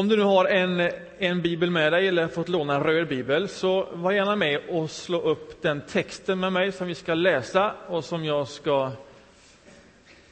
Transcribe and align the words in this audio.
Om 0.00 0.08
du 0.08 0.16
nu 0.16 0.22
har 0.22 0.44
en, 0.44 0.90
en 1.18 1.42
bibel 1.42 1.70
med 1.70 1.92
dig 1.92 2.08
eller 2.08 2.28
fått 2.28 2.48
låna 2.48 2.74
en 2.74 2.82
röd 2.82 3.08
bibel 3.08 3.48
så 3.48 3.88
var 3.92 4.12
gärna 4.12 4.36
med 4.36 4.60
och 4.68 4.90
slå 4.90 5.20
upp 5.20 5.62
den 5.62 5.80
texten 5.80 6.40
med 6.40 6.52
mig 6.52 6.72
som 6.72 6.86
vi 6.86 6.94
ska 6.94 7.14
läsa 7.14 7.74
och 7.88 8.04
som 8.04 8.24
jag 8.24 8.48
ska 8.48 8.92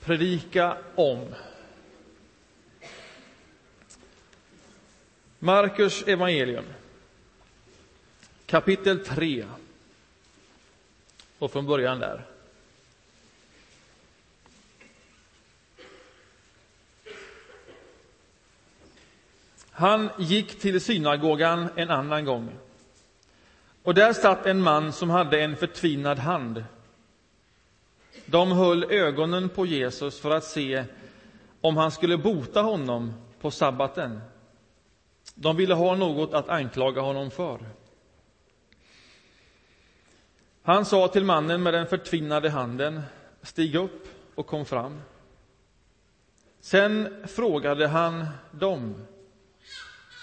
predika 0.04 0.76
om. 0.94 1.34
Markus 5.38 6.02
evangelium 6.02 6.64
kapitel 8.46 9.04
3 9.04 9.44
och 11.38 11.52
från 11.52 11.66
början 11.66 11.98
där. 11.98 12.26
Han 19.78 20.10
gick 20.18 20.60
till 20.60 20.80
synagogan 20.80 21.68
en 21.76 21.90
annan 21.90 22.24
gång. 22.24 22.50
Och 23.82 23.94
där 23.94 24.12
satt 24.12 24.46
en 24.46 24.62
man 24.62 24.92
som 24.92 25.10
hade 25.10 25.40
en 25.40 25.56
förtvinad 25.56 26.18
hand. 26.18 26.64
De 28.26 28.52
höll 28.52 28.84
ögonen 28.84 29.48
på 29.48 29.66
Jesus 29.66 30.20
för 30.20 30.30
att 30.30 30.44
se 30.44 30.84
om 31.60 31.76
han 31.76 31.90
skulle 31.90 32.18
bota 32.18 32.62
honom 32.62 33.14
på 33.40 33.50
sabbaten. 33.50 34.20
De 35.34 35.56
ville 35.56 35.74
ha 35.74 35.94
något 35.94 36.34
att 36.34 36.48
anklaga 36.48 37.00
honom 37.00 37.30
för. 37.30 37.58
Han 40.62 40.84
sa 40.84 41.08
till 41.08 41.24
mannen 41.24 41.62
med 41.62 41.74
den 41.74 41.86
förtvinnade 41.86 42.50
handen, 42.50 43.02
stig 43.42 43.74
upp 43.74 44.08
och 44.34 44.46
kom 44.46 44.64
fram. 44.64 45.00
Sen 46.60 47.24
frågade 47.26 47.86
han 47.86 48.26
dem 48.50 48.94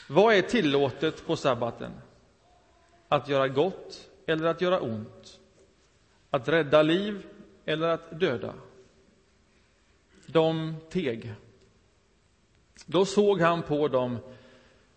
vad 0.07 0.35
är 0.35 0.41
tillåtet 0.41 1.25
på 1.25 1.35
sabbaten? 1.35 1.91
Att 3.07 3.29
göra 3.29 3.47
gott 3.47 4.09
eller 4.25 4.45
att 4.45 4.61
göra 4.61 4.79
ont? 4.79 5.39
Att 6.29 6.47
rädda 6.47 6.81
liv 6.81 7.25
eller 7.65 7.87
att 7.87 8.19
döda? 8.19 8.53
De 10.25 10.75
teg. 10.89 11.33
Då 12.85 13.05
såg 13.05 13.41
han 13.41 13.61
på 13.61 13.87
dem, 13.87 14.17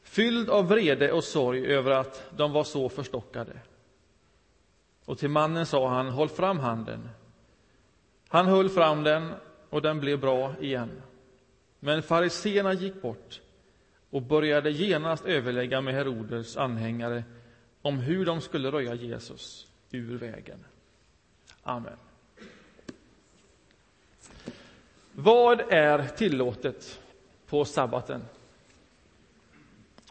fylld 0.03 0.51
av 0.51 0.69
vrede 0.69 1.13
och 1.13 1.25
sorg 1.25 1.67
över 1.67 1.91
att 1.91 2.31
de 2.37 2.53
var 2.53 2.65
så 2.65 2.89
förstockade. 2.89 3.53
Och 5.05 5.19
till 5.19 5.31
mannen 5.31 5.67
sa 5.67 5.89
han, 5.89 6.09
håll 6.09 6.29
fram 6.29 6.59
handen. 6.59 7.09
Han 8.29 8.47
höll 8.47 8.69
fram 8.69 9.03
den, 9.03 9.33
och 9.71 9.83
den 9.83 10.01
blev 10.01 10.21
bra 10.21 10.55
igen. 10.61 11.03
Men 11.81 12.03
fariseerna 12.03 12.73
gick 12.73 13.03
bort 13.03 13.41
och 14.11 14.23
började 14.23 14.71
genast 14.71 15.25
överlägga 15.25 15.81
med 15.81 15.95
Herodes 15.95 16.57
anhängare 16.57 17.25
om 17.83 17.99
hur 17.99 18.27
de 18.27 18.41
skulle 18.41 18.71
röja 18.71 18.95
Jesus 18.95 19.67
ur 19.91 20.19
vägen. 20.19 20.65
Amen. 21.63 21.97
Vad 25.13 25.61
är 25.69 26.07
tillåtet 26.07 27.01
på 27.47 27.65
sabbaten? 27.65 28.25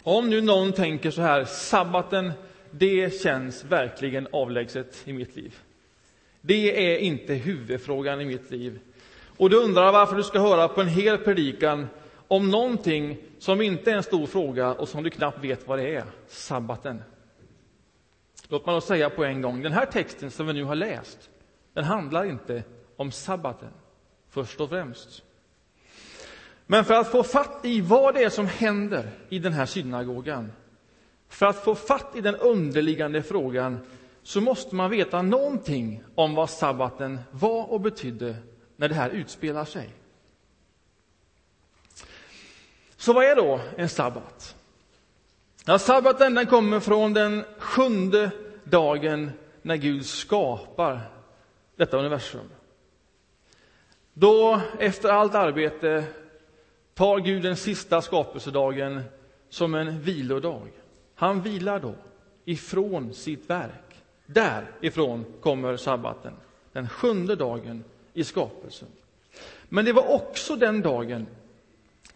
Om 0.04 0.30
nu 0.30 0.42
någon 0.42 0.74
tänker 0.74 1.12
så 1.12 1.22
här, 1.22 1.46
sabbaten, 1.46 2.32
det 2.72 3.22
känns 3.22 3.64
verkligen 3.64 4.28
avlägset 4.32 5.08
i 5.08 5.14
mitt 5.14 5.36
liv. 5.36 5.56
Det 6.42 6.94
är 6.94 6.98
inte 6.98 7.34
huvudfrågan 7.34 8.22
i 8.22 8.26
mitt 8.26 8.52
liv. 8.52 8.80
Och 9.38 9.50
du 9.50 9.58
undrar 9.58 9.92
varför 9.92 10.16
du 10.16 10.24
ska 10.24 10.40
höra 10.40 10.68
på 10.68 10.82
en 10.82 10.88
hel 10.88 11.18
predikan 11.18 11.88
om 12.28 12.52
någonting 12.52 13.18
som 13.40 13.62
inte 13.62 13.92
är 13.92 13.96
en 13.96 14.04
stor 14.04 14.28
fråga 14.28 14.74
och 14.74 14.90
som 14.90 15.04
du 15.04 15.10
knappt 15.10 15.44
vet 15.44 15.68
vad 15.68 15.80
det 15.80 15.96
är, 15.96 16.06
sabbaten. 16.28 17.04
Låt 18.48 18.66
mig 18.66 18.76
då 18.76 18.82
säga 18.82 19.10
på 19.10 19.26
en 19.26 19.42
gång, 19.42 19.62
den 19.62 19.74
här 19.74 19.86
texten 19.86 20.32
som 20.32 20.48
vi 20.48 20.54
nu 20.54 20.64
har 20.64 20.76
läst, 20.76 21.30
den 21.74 21.84
handlar 21.84 22.26
inte 22.26 22.64
om 22.96 23.12
sabbaten, 23.12 23.70
först 24.30 24.62
och 24.62 24.70
främst. 24.70 25.24
Men 26.66 26.86
för 26.86 26.94
att 26.94 27.12
få 27.12 27.24
fatt 27.24 27.60
i 27.64 27.82
vad 27.82 28.14
det 28.14 28.24
är 28.24 28.30
som 28.30 28.48
händer 28.48 29.10
i 29.30 29.40
den 29.40 29.54
här 29.54 29.66
synagogan, 29.66 30.52
för 31.30 31.46
att 31.46 31.64
få 31.64 31.76
fatt 31.76 32.16
i 32.16 32.22
den 32.22 32.36
underliggande 32.36 33.24
frågan, 33.24 33.80
så 34.24 34.42
måste 34.42 34.76
man 34.76 34.90
veta 34.90 35.22
någonting 35.22 36.04
om 36.16 36.36
vad 36.36 36.50
sabbaten 36.50 37.20
var 37.32 37.72
och 37.72 37.82
betydde 37.82 38.36
när 38.76 38.90
det 38.90 38.96
här 38.96 39.10
utspelar 39.10 39.66
sig. 39.66 39.90
Så 43.08 43.14
vad 43.14 43.26
är 43.26 43.36
då 43.36 43.60
en 43.78 43.90
sabbat? 43.90 44.56
Ja, 45.66 45.80
sabbaten 45.80 46.36
den 46.36 46.46
kommer 46.46 46.80
från 46.80 47.14
den 47.14 47.44
sjunde 47.58 48.32
dagen 48.64 49.32
när 49.62 49.76
Gud 49.76 50.06
skapar 50.06 51.00
detta 51.76 51.98
universum. 51.98 52.50
Då, 54.14 54.62
efter 54.80 55.10
allt 55.10 55.36
arbete, 55.36 56.04
tar 56.94 57.20
Gud 57.20 57.44
den 57.44 57.56
sista 57.56 58.02
skapelsedagen 58.02 59.04
som 59.50 59.76
en 59.76 60.02
vilodag. 60.02 60.68
Han 61.16 61.42
vilar 61.42 61.80
då 61.80 61.96
ifrån 62.46 63.14
sitt 63.14 63.50
verk. 63.50 64.04
Därifrån 64.26 65.26
kommer 65.42 65.78
sabbaten, 65.78 66.34
den 66.72 66.90
sjunde 66.90 67.36
dagen 67.36 67.84
i 68.14 68.24
skapelsen. 68.24 68.88
Men 69.70 69.86
det 69.86 69.94
var 69.94 70.14
också 70.14 70.56
den 70.56 70.82
dagen 70.82 71.28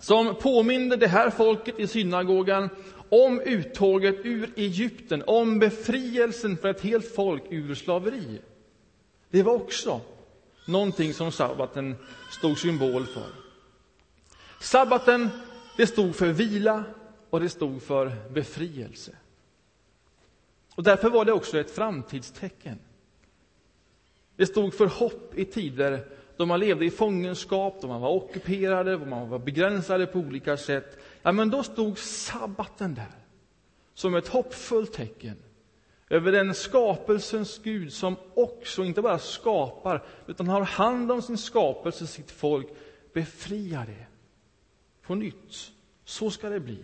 som 0.02 0.36
påminde 0.36 0.96
det 0.96 1.08
här 1.08 1.30
folket 1.30 1.80
i 1.80 1.88
synagogan 1.88 2.70
om 3.10 3.42
uttåget 3.42 4.16
ur 4.24 4.54
Egypten, 4.56 5.24
om 5.28 5.60
befrielsen 5.60 6.58
för 6.58 6.70
ett 6.70 6.82
helt 6.82 7.16
folk 7.16 7.44
ur 7.50 7.76
slaveri. 7.76 8.42
Det 9.30 9.44
var 9.44 9.54
också 9.54 10.02
någonting 10.66 11.14
som 11.14 11.32
sabbaten 11.32 11.96
stod 12.32 12.58
symbol 12.58 13.06
för. 13.06 13.30
Sabbaten 14.60 15.30
det 15.78 15.88
stod 15.88 16.16
för 16.16 16.28
vila 16.28 16.84
och 17.30 17.40
det 17.40 17.50
stod 17.50 17.82
för 17.82 18.16
befrielse. 18.30 19.12
Och 20.76 20.84
Därför 20.84 21.10
var 21.10 21.26
det 21.26 21.34
också 21.34 21.60
ett 21.60 21.72
framtidstecken. 21.72 22.80
Det 24.36 24.46
stod 24.46 24.74
för 24.74 24.86
hopp 24.86 25.34
i 25.36 25.46
tider 25.46 26.08
då 26.42 26.46
man 26.46 26.60
levde 26.60 26.86
i 26.86 26.92
fångenskap, 26.92 27.78
då 27.82 27.88
man 27.88 28.02
var 28.02 28.10
ockuperade, 28.10 28.98
då 28.98 29.06
man 29.06 29.30
var 29.30 29.40
begränsade 29.40 30.08
på 30.08 30.20
olika 30.20 30.58
sätt. 30.58 30.98
Ja, 31.22 31.32
men 31.32 31.50
då 31.50 31.64
stod 31.64 31.98
sabbaten 31.98 32.96
där 32.96 33.16
som 33.94 34.16
ett 34.16 34.28
hoppfullt 34.28 34.94
tecken 34.94 35.36
över 36.10 36.32
den 36.32 36.54
skapelsens 36.54 37.60
Gud 37.64 37.94
som 37.94 38.16
också 38.34 38.84
inte 38.84 39.02
bara 39.02 39.20
skapar, 39.20 40.04
utan 40.28 40.48
har 40.48 40.62
hand 40.62 41.12
om 41.12 41.22
sin 41.22 41.38
skapelse, 41.38 42.08
sitt 42.08 42.32
folk, 42.32 42.68
befriar 43.14 43.86
det 43.86 44.06
på 45.02 45.16
nytt. 45.16 45.72
Så 46.06 46.30
ska 46.30 46.50
det 46.50 46.60
bli. 46.60 46.80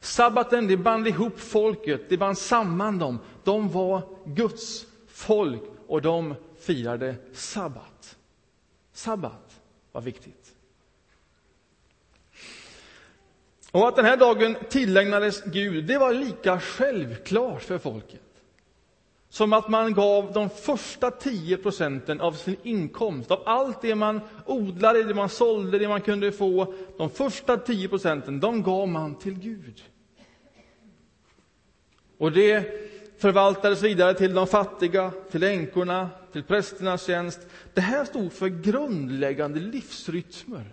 Sabbaten 0.00 0.66
det 0.66 0.76
band 0.76 1.08
ihop 1.08 1.40
folket, 1.40 2.00
det 2.08 2.16
band 2.16 2.38
samman 2.38 2.98
dem. 2.98 3.18
De 3.44 3.68
var 3.68 4.02
Guds 4.24 4.86
folk 5.08 5.62
och 5.86 6.02
de 6.02 6.34
firade 6.60 7.14
sabbat. 7.32 8.16
Sabbat 9.00 9.60
var 9.92 10.00
viktigt. 10.00 10.54
Och 13.70 13.88
att 13.88 13.96
den 13.96 14.04
här 14.04 14.16
dagen 14.16 14.56
tillägnades 14.68 15.44
Gud, 15.44 15.84
det 15.84 15.98
var 15.98 16.12
lika 16.12 16.60
självklart 16.60 17.62
för 17.62 17.78
folket 17.78 18.20
som 19.28 19.52
att 19.52 19.68
man 19.68 19.94
gav 19.94 20.32
de 20.32 20.50
första 20.50 21.10
10 21.10 21.56
procenten 21.56 22.20
av 22.20 22.32
sin 22.32 22.56
inkomst, 22.62 23.30
av 23.30 23.42
allt 23.46 23.82
det 23.82 23.94
man 23.94 24.20
odlade, 24.46 25.04
det 25.04 25.14
man 25.14 25.28
sålde, 25.28 25.78
det 25.78 25.88
man 25.88 26.00
kunde 26.00 26.32
få. 26.32 26.74
De 26.96 27.10
första 27.10 27.56
10 27.56 27.88
procenten, 27.88 28.40
de 28.40 28.62
gav 28.62 28.88
man 28.88 29.14
till 29.14 29.34
Gud. 29.34 29.82
Och 32.18 32.32
det 32.32 32.64
förvaltades 33.18 33.82
vidare 33.82 34.14
till 34.14 34.34
de 34.34 34.46
fattiga, 34.46 35.12
till 35.30 35.42
änkorna, 35.42 36.08
till 36.32 36.42
prästernas 36.42 37.06
tjänst. 37.06 37.40
Det 37.74 37.80
här 37.80 38.04
stod 38.04 38.32
för 38.32 38.48
grundläggande 38.48 39.60
livsrytmer. 39.60 40.64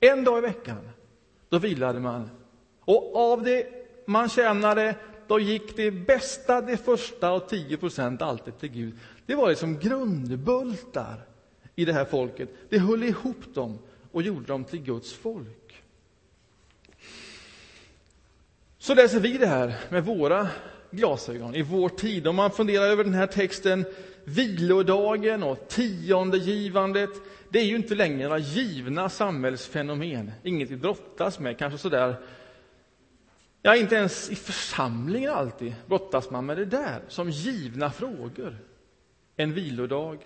En 0.00 0.24
dag 0.24 0.38
i 0.38 0.40
veckan, 0.40 0.88
då 1.48 1.58
vilade 1.58 2.00
man. 2.00 2.30
Och 2.80 3.16
av 3.16 3.42
det 3.42 3.66
man 4.06 4.28
tjänade, 4.28 4.94
då 5.26 5.40
gick 5.40 5.76
det 5.76 5.90
bästa, 5.90 6.60
det 6.60 6.76
första 6.76 7.32
och 7.32 7.48
10 7.48 7.76
procent 7.76 8.22
alltid 8.22 8.58
till 8.58 8.68
Gud. 8.68 8.94
Det 9.26 9.34
var 9.34 9.48
liksom 9.48 9.78
grundbultar 9.78 11.26
i 11.74 11.84
det 11.84 11.92
här 11.92 12.04
folket. 12.04 12.48
Det 12.68 12.78
höll 12.78 13.02
ihop 13.02 13.54
dem 13.54 13.78
och 14.12 14.22
gjorde 14.22 14.46
dem 14.46 14.64
till 14.64 14.82
Guds 14.82 15.12
folk. 15.12 15.82
Så 18.78 18.94
läser 18.94 19.20
vi 19.20 19.38
det 19.38 19.46
här 19.46 19.74
med 19.88 20.04
våra 20.04 20.48
glasögon 20.90 21.54
i 21.54 21.62
vår 21.62 21.88
tid. 21.88 22.26
Om 22.26 22.36
man 22.36 22.50
funderar 22.50 22.84
över 22.84 23.04
den 23.04 23.14
här 23.14 23.26
texten, 23.26 23.84
vilodagen 24.34 25.42
och 25.42 25.68
tiondegivandet, 25.68 27.10
det 27.48 27.58
är 27.58 27.64
ju 27.64 27.76
inte 27.76 27.94
längre 27.94 28.22
några 28.22 28.38
givna 28.38 29.08
samhällsfenomen, 29.08 30.32
inget 30.42 30.70
vi 30.70 30.76
brottas 30.76 31.38
med, 31.38 31.58
kanske 31.58 31.78
sådär 31.78 32.16
Ja, 33.62 33.76
inte 33.76 33.94
ens 33.94 34.30
i 34.30 34.34
församlingen 34.34 35.32
alltid 35.32 35.74
brottas 35.86 36.30
man 36.30 36.46
med 36.46 36.56
det 36.56 36.64
där 36.64 37.02
som 37.08 37.30
givna 37.30 37.90
frågor. 37.90 38.58
En 39.36 39.52
vilodag 39.52 40.18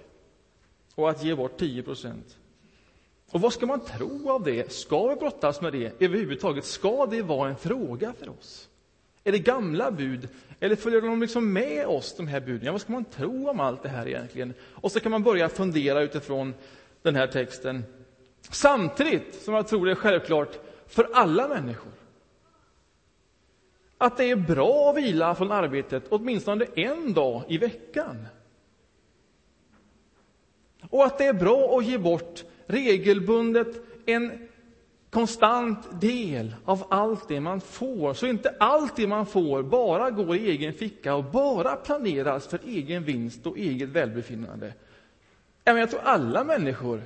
och 0.95 1.11
att 1.11 1.25
ge 1.25 1.35
bort 1.35 1.59
10 1.59 1.83
procent. 1.83 2.39
Och 3.31 3.41
vad 3.41 3.53
ska 3.53 3.67
man 3.67 3.81
tro 3.81 4.31
av 4.31 4.43
det? 4.43 4.73
Ska 4.73 5.09
vi 5.09 5.17
brottas 5.17 5.61
med 5.61 5.73
det 5.73 6.03
överhuvudtaget? 6.03 6.65
Ska 6.65 7.07
det 7.07 7.23
vara 7.23 7.49
en 7.49 7.57
fråga 7.57 8.13
för 8.13 8.29
oss? 8.29 8.69
Är 9.25 9.33
det 9.33 9.39
gamla 9.39 9.91
bud, 9.91 10.29
eller 10.61 10.77
följer 10.77 11.01
de 11.01 11.21
liksom 11.21 11.53
med 11.53 11.87
oss, 11.87 12.17
de 12.17 12.27
här 12.27 12.41
buden? 12.41 12.67
Ja, 12.67 12.73
vad 12.73 12.81
ska 12.81 12.93
man 12.93 13.05
tro 13.05 13.49
om 13.49 13.61
allt 13.61 13.83
det 13.83 13.89
här 13.89 14.09
egentligen? 14.09 14.55
Och 14.61 14.93
så 14.93 15.01
kan 15.01 15.13
man 15.13 15.23
börja 15.23 15.49
fundera 15.49 16.03
utifrån 16.03 16.55
den 17.03 17.17
här 17.17 17.27
texten. 17.27 17.85
Samtidigt 18.51 19.35
som 19.35 19.55
jag 19.55 19.69
tror 19.69 19.87
det 19.87 19.93
är 19.93 19.97
självklart 19.97 20.59
för 20.87 21.09
alla 21.13 21.49
människor 21.49 21.93
att 23.99 24.17
det 24.17 24.31
är 24.31 24.37
bra 24.37 24.91
att 24.91 24.97
vila 24.97 25.35
från 25.35 25.53
arbetet 25.53 26.05
åtminstone 26.09 26.67
en 26.75 27.13
dag 27.13 27.43
i 27.49 27.59
veckan. 27.59 28.27
Och 30.91 31.05
att 31.05 31.19
det 31.19 31.27
är 31.27 31.33
bra 31.33 31.79
att 31.79 31.85
ge 31.85 31.99
bort 31.99 32.45
regelbundet 32.67 33.81
en 34.07 34.49
konstant 35.15 36.01
del 36.01 36.55
av 36.65 36.87
allt 36.91 37.29
det 37.29 37.41
man 37.41 37.61
får, 37.61 38.15
så 38.15 38.27
inte 38.27 38.55
allt 38.61 38.97
det 38.97 39.07
man 39.07 39.27
får 39.27 39.63
bara 39.63 40.11
går 40.11 40.37
i 40.37 40.51
egen 40.51 40.73
ficka 40.73 41.15
och 41.15 41.25
bara 41.25 41.77
planeras 41.77 42.47
för 42.47 42.61
egen 42.67 43.05
vinst 43.05 43.47
och 43.47 43.59
eget 43.59 43.89
välbefinnande. 43.89 44.75
Jag 45.65 45.91
tror 45.91 46.01
alla 46.01 46.45
människor 46.45 47.03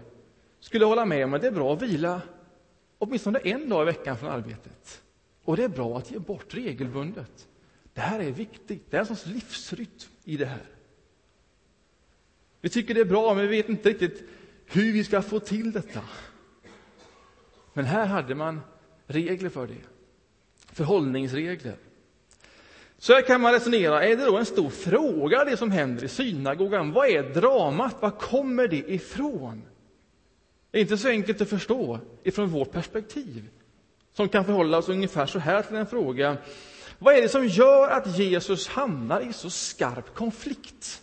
skulle 0.61 0.85
hålla 0.85 1.05
med 1.05 1.25
om 1.25 1.35
att 1.35 1.41
det 1.41 1.47
är 1.47 1.53
bra 1.53 1.73
att 1.73 1.83
vila 1.83 2.23
åtminstone 2.99 3.39
en 3.39 3.69
dag 3.69 3.83
i 3.83 3.87
veckan 3.87 4.17
från 4.17 4.31
arbetet. 4.31 5.03
Och 5.45 5.57
det 5.57 5.65
är 5.65 5.69
bra 5.69 5.99
att 5.99 6.11
ge 6.11 6.19
bort 6.19 6.55
regelbundet. 6.55 7.49
Det 7.95 8.01
här 8.01 8.21
är 8.21 8.31
viktigt. 8.31 8.91
Det 8.91 8.97
är 8.97 9.01
en 9.01 9.07
sorts 9.07 9.27
livsrytm 9.27 10.11
i 10.25 10.37
det 10.37 10.47
här. 10.47 10.67
Vi 12.61 12.69
tycker 12.69 12.95
det 12.95 13.01
är 13.01 13.05
bra, 13.05 13.35
men 13.35 13.49
vi 13.49 13.57
vet 13.57 13.69
inte 13.69 13.89
riktigt 13.89 14.29
hur 14.67 14.93
vi 14.93 15.05
ska 15.05 15.23
få 15.23 15.41
till 15.41 15.73
detta. 15.73 16.01
Men 17.79 17.87
här 17.87 18.07
hade 18.07 18.35
man 18.35 18.61
regler 19.07 19.49
för 19.49 19.67
det. 19.67 19.75
Förhållningsregler. 20.73 21.77
Så 22.99 23.13
här 23.13 23.23
kan 23.23 23.41
man 23.41 23.53
resonera. 23.53 24.05
Är 24.05 24.17
det 24.17 24.25
då 24.25 24.37
en 24.37 24.47
stor 24.47 24.71
fråga, 24.71 25.45
det 25.45 25.57
som 25.57 25.71
händer 25.71 26.05
i 26.05 26.09
synagogan? 26.09 26.93
Vad 26.93 27.09
är 27.09 27.23
dramat? 27.23 28.03
Var 28.03 28.11
kommer 28.11 28.69
det 28.69 28.93
ifrån? 28.93 29.63
Det 30.71 30.79
är 30.79 30.83
inte 30.83 30.99
så 30.99 31.09
enkelt 31.09 31.41
att 31.41 31.49
förstå 31.49 32.01
ifrån 32.23 32.49
vårt 32.49 32.71
perspektiv 32.71 33.49
som 34.13 34.29
kan 34.29 34.45
förhålla 34.45 34.79
oss 34.79 34.89
ungefär 34.89 35.27
så 35.27 35.39
här 35.39 35.63
till 35.63 35.77
en 35.77 35.87
fråga. 35.87 36.37
Vad 36.99 37.15
är 37.15 37.23
det 37.23 37.29
som 37.29 37.47
gör 37.47 37.91
att 37.91 38.19
Jesus 38.19 38.69
hamnar 38.69 39.21
i 39.21 39.33
så 39.33 39.51
skarp 39.51 40.15
konflikt? 40.15 41.03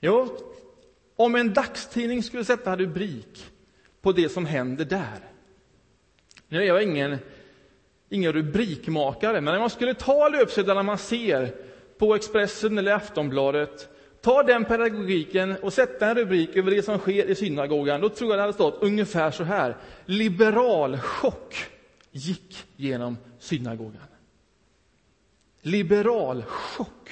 Jo, 0.00 0.38
om 1.16 1.34
en 1.34 1.54
dagstidning 1.54 2.22
skulle 2.22 2.44
sätta 2.44 2.76
rubrik 2.76 3.52
på 4.06 4.12
det 4.12 4.28
som 4.28 4.46
händer 4.46 4.84
där. 4.84 5.18
Nu 6.48 6.58
är 6.58 6.66
jag 6.66 6.82
ingen, 6.82 7.18
ingen 8.08 8.32
rubrikmakare, 8.32 9.40
men 9.40 9.54
om 9.54 9.60
man 9.60 9.70
skulle 9.70 9.94
ta 9.94 10.28
löpsedlarna 10.28 10.82
man 10.82 10.98
ser 10.98 11.54
på 11.98 12.14
Expressen 12.14 12.78
eller 12.78 12.92
Aftonbladet 12.92 13.88
ta 14.22 14.42
den 14.42 14.64
pedagogiken 14.64 15.56
och 15.62 15.72
sätta 15.72 16.10
en 16.10 16.16
rubrik 16.16 16.56
över 16.56 16.70
det 16.70 16.82
som 16.82 16.98
sker 16.98 17.24
i 17.24 17.34
synagogan, 17.34 18.00
då 18.00 18.08
tror 18.08 18.30
jag 18.30 18.38
det 18.38 18.42
hade 18.42 18.52
stått 18.52 18.82
ungefär 18.82 19.30
så 19.30 19.44
här. 19.44 19.76
Liberal 20.04 20.98
chock 20.98 21.54
gick 22.10 22.64
genom 22.76 23.16
synagogan. 23.38 24.08
Liberal 25.62 26.42
chock 26.42 27.10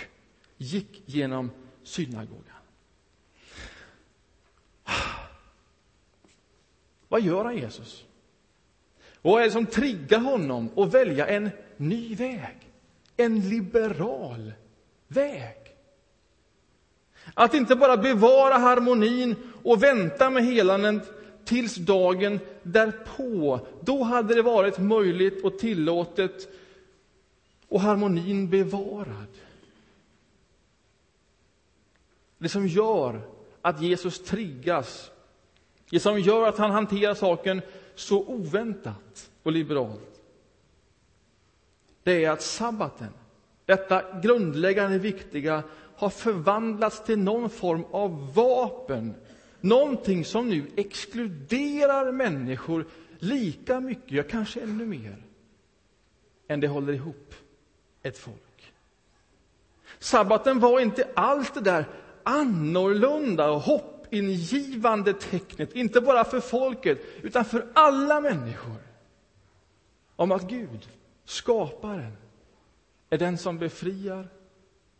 gick 0.56 1.02
genom 1.06 1.50
synagogan. 1.82 2.53
Vad 7.14 7.22
gör 7.22 7.44
han, 7.44 7.56
Jesus? 7.56 8.04
vad 9.22 9.40
är 9.40 9.44
det 9.44 9.50
som 9.50 9.66
triggar 9.66 10.18
honom 10.18 10.70
att 10.76 10.94
välja 10.94 11.26
en 11.26 11.50
ny 11.76 12.14
väg? 12.14 12.72
En 13.16 13.48
liberal 13.48 14.52
väg. 15.08 15.56
Att 17.34 17.54
inte 17.54 17.76
bara 17.76 17.96
bevara 17.96 18.54
harmonin 18.54 19.36
och 19.62 19.82
vänta 19.82 20.30
med 20.30 20.44
helandet 20.44 21.12
tills 21.44 21.76
dagen 21.76 22.40
därpå. 22.62 23.60
Då 23.80 24.02
hade 24.02 24.34
det 24.34 24.42
varit 24.42 24.78
möjligt 24.78 25.44
och 25.44 25.58
tillåtet 25.58 26.48
och 27.68 27.80
harmonin 27.80 28.50
bevarad. 28.50 29.34
Det 32.38 32.48
som 32.48 32.66
gör 32.66 33.20
att 33.62 33.82
Jesus 33.82 34.24
triggas, 34.24 35.10
som 36.00 36.20
gör 36.20 36.48
att 36.48 36.58
han 36.58 36.70
hanterar 36.70 37.14
saken 37.14 37.62
så 37.94 38.24
oväntat 38.26 39.30
och 39.42 39.52
liberalt, 39.52 40.20
det 42.02 42.24
är 42.24 42.30
att 42.30 42.42
sabbaten, 42.42 43.10
detta 43.64 44.20
grundläggande 44.20 44.98
viktiga, 44.98 45.62
har 45.96 46.10
förvandlats 46.10 47.04
till 47.04 47.18
någon 47.18 47.50
form 47.50 47.84
av 47.90 48.34
vapen. 48.34 49.14
Någonting 49.60 50.24
som 50.24 50.48
nu 50.48 50.66
exkluderar 50.76 52.12
människor 52.12 52.86
lika 53.18 53.80
mycket, 53.80 54.10
ja 54.10 54.22
kanske 54.22 54.60
ännu 54.60 54.86
mer, 54.86 55.22
än 56.48 56.60
det 56.60 56.68
håller 56.68 56.92
ihop 56.92 57.34
ett 58.02 58.18
folk. 58.18 58.72
Sabbaten 59.98 60.60
var 60.60 60.80
inte 60.80 61.08
allt 61.14 61.54
det 61.54 61.60
där 61.60 61.84
annorlunda 62.22 63.50
och 63.50 63.60
hoppingivande 64.14 65.12
tecknet, 65.12 65.72
inte 65.72 66.00
bara 66.00 66.24
för 66.24 66.40
folket, 66.40 66.98
utan 67.22 67.44
för 67.44 67.66
alla 67.74 68.20
människor. 68.20 68.76
Om 70.16 70.32
att 70.32 70.50
Gud, 70.50 70.88
skaparen, 71.24 72.16
är 73.10 73.18
den 73.18 73.38
som 73.38 73.58
befriar 73.58 74.28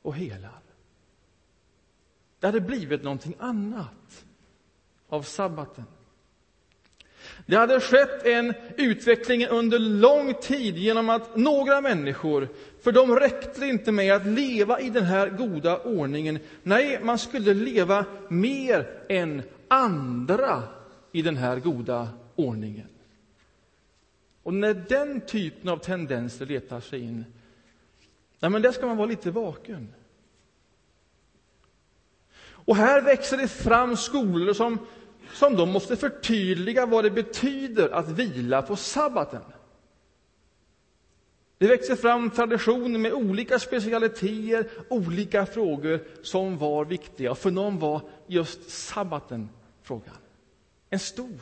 och 0.02 0.14
helar. 0.16 0.60
Det 2.40 2.46
hade 2.46 2.60
blivit 2.60 3.02
någonting 3.02 3.34
annat 3.38 4.24
av 5.08 5.22
sabbaten. 5.22 5.84
Det 7.46 7.56
hade 7.56 7.80
skett 7.80 8.26
en 8.26 8.54
utveckling 8.76 9.46
under 9.46 9.78
lång 9.78 10.34
tid 10.34 10.76
genom 10.76 11.10
att 11.10 11.36
några 11.36 11.80
människor, 11.80 12.48
för 12.82 12.92
de 12.92 13.16
räckte 13.16 13.66
inte 13.66 13.92
med 13.92 14.14
att 14.14 14.26
leva 14.26 14.80
i 14.80 14.90
den 14.90 15.04
här 15.04 15.28
goda 15.28 15.78
ordningen. 15.78 16.38
Nej, 16.62 17.00
man 17.02 17.18
skulle 17.18 17.54
leva 17.54 18.04
mer 18.28 18.90
än 19.08 19.42
andra 19.68 20.62
i 21.12 21.22
den 21.22 21.36
här 21.36 21.58
goda 21.60 22.08
ordningen. 22.34 22.88
Och 24.42 24.54
när 24.54 24.74
den 24.74 25.20
typen 25.20 25.68
av 25.68 25.76
tendenser 25.76 26.46
letar 26.46 26.80
sig 26.80 27.00
in, 27.00 27.24
nej, 28.40 28.50
men 28.50 28.62
där 28.62 28.72
ska 28.72 28.86
man 28.86 28.96
vara 28.96 29.08
lite 29.08 29.30
vaken. 29.30 29.94
Och 32.66 32.76
här 32.76 33.02
växer 33.02 33.36
det 33.36 33.48
fram 33.48 33.96
skolor 33.96 34.52
som, 34.52 34.78
som 35.34 35.56
då 35.56 35.66
måste 35.66 35.96
förtydliga 35.96 36.86
vad 36.86 37.04
det 37.04 37.10
betyder 37.10 37.88
att 37.88 38.08
vila 38.08 38.62
på 38.62 38.76
sabbaten. 38.76 39.40
Det 41.58 41.66
växer 41.66 41.96
fram 41.96 42.30
traditioner 42.30 42.98
med 42.98 43.12
olika 43.12 43.58
specialiteter, 43.58 44.70
olika 44.88 45.46
frågor 45.46 46.00
som 46.22 46.58
var 46.58 46.84
viktiga. 46.84 47.30
Och 47.30 47.38
för 47.38 47.50
någon 47.50 47.78
var 47.78 48.00
just 48.26 48.70
sabbaten 48.70 49.48
frågan. 49.82 50.16
En 50.90 50.98
stor, 50.98 51.40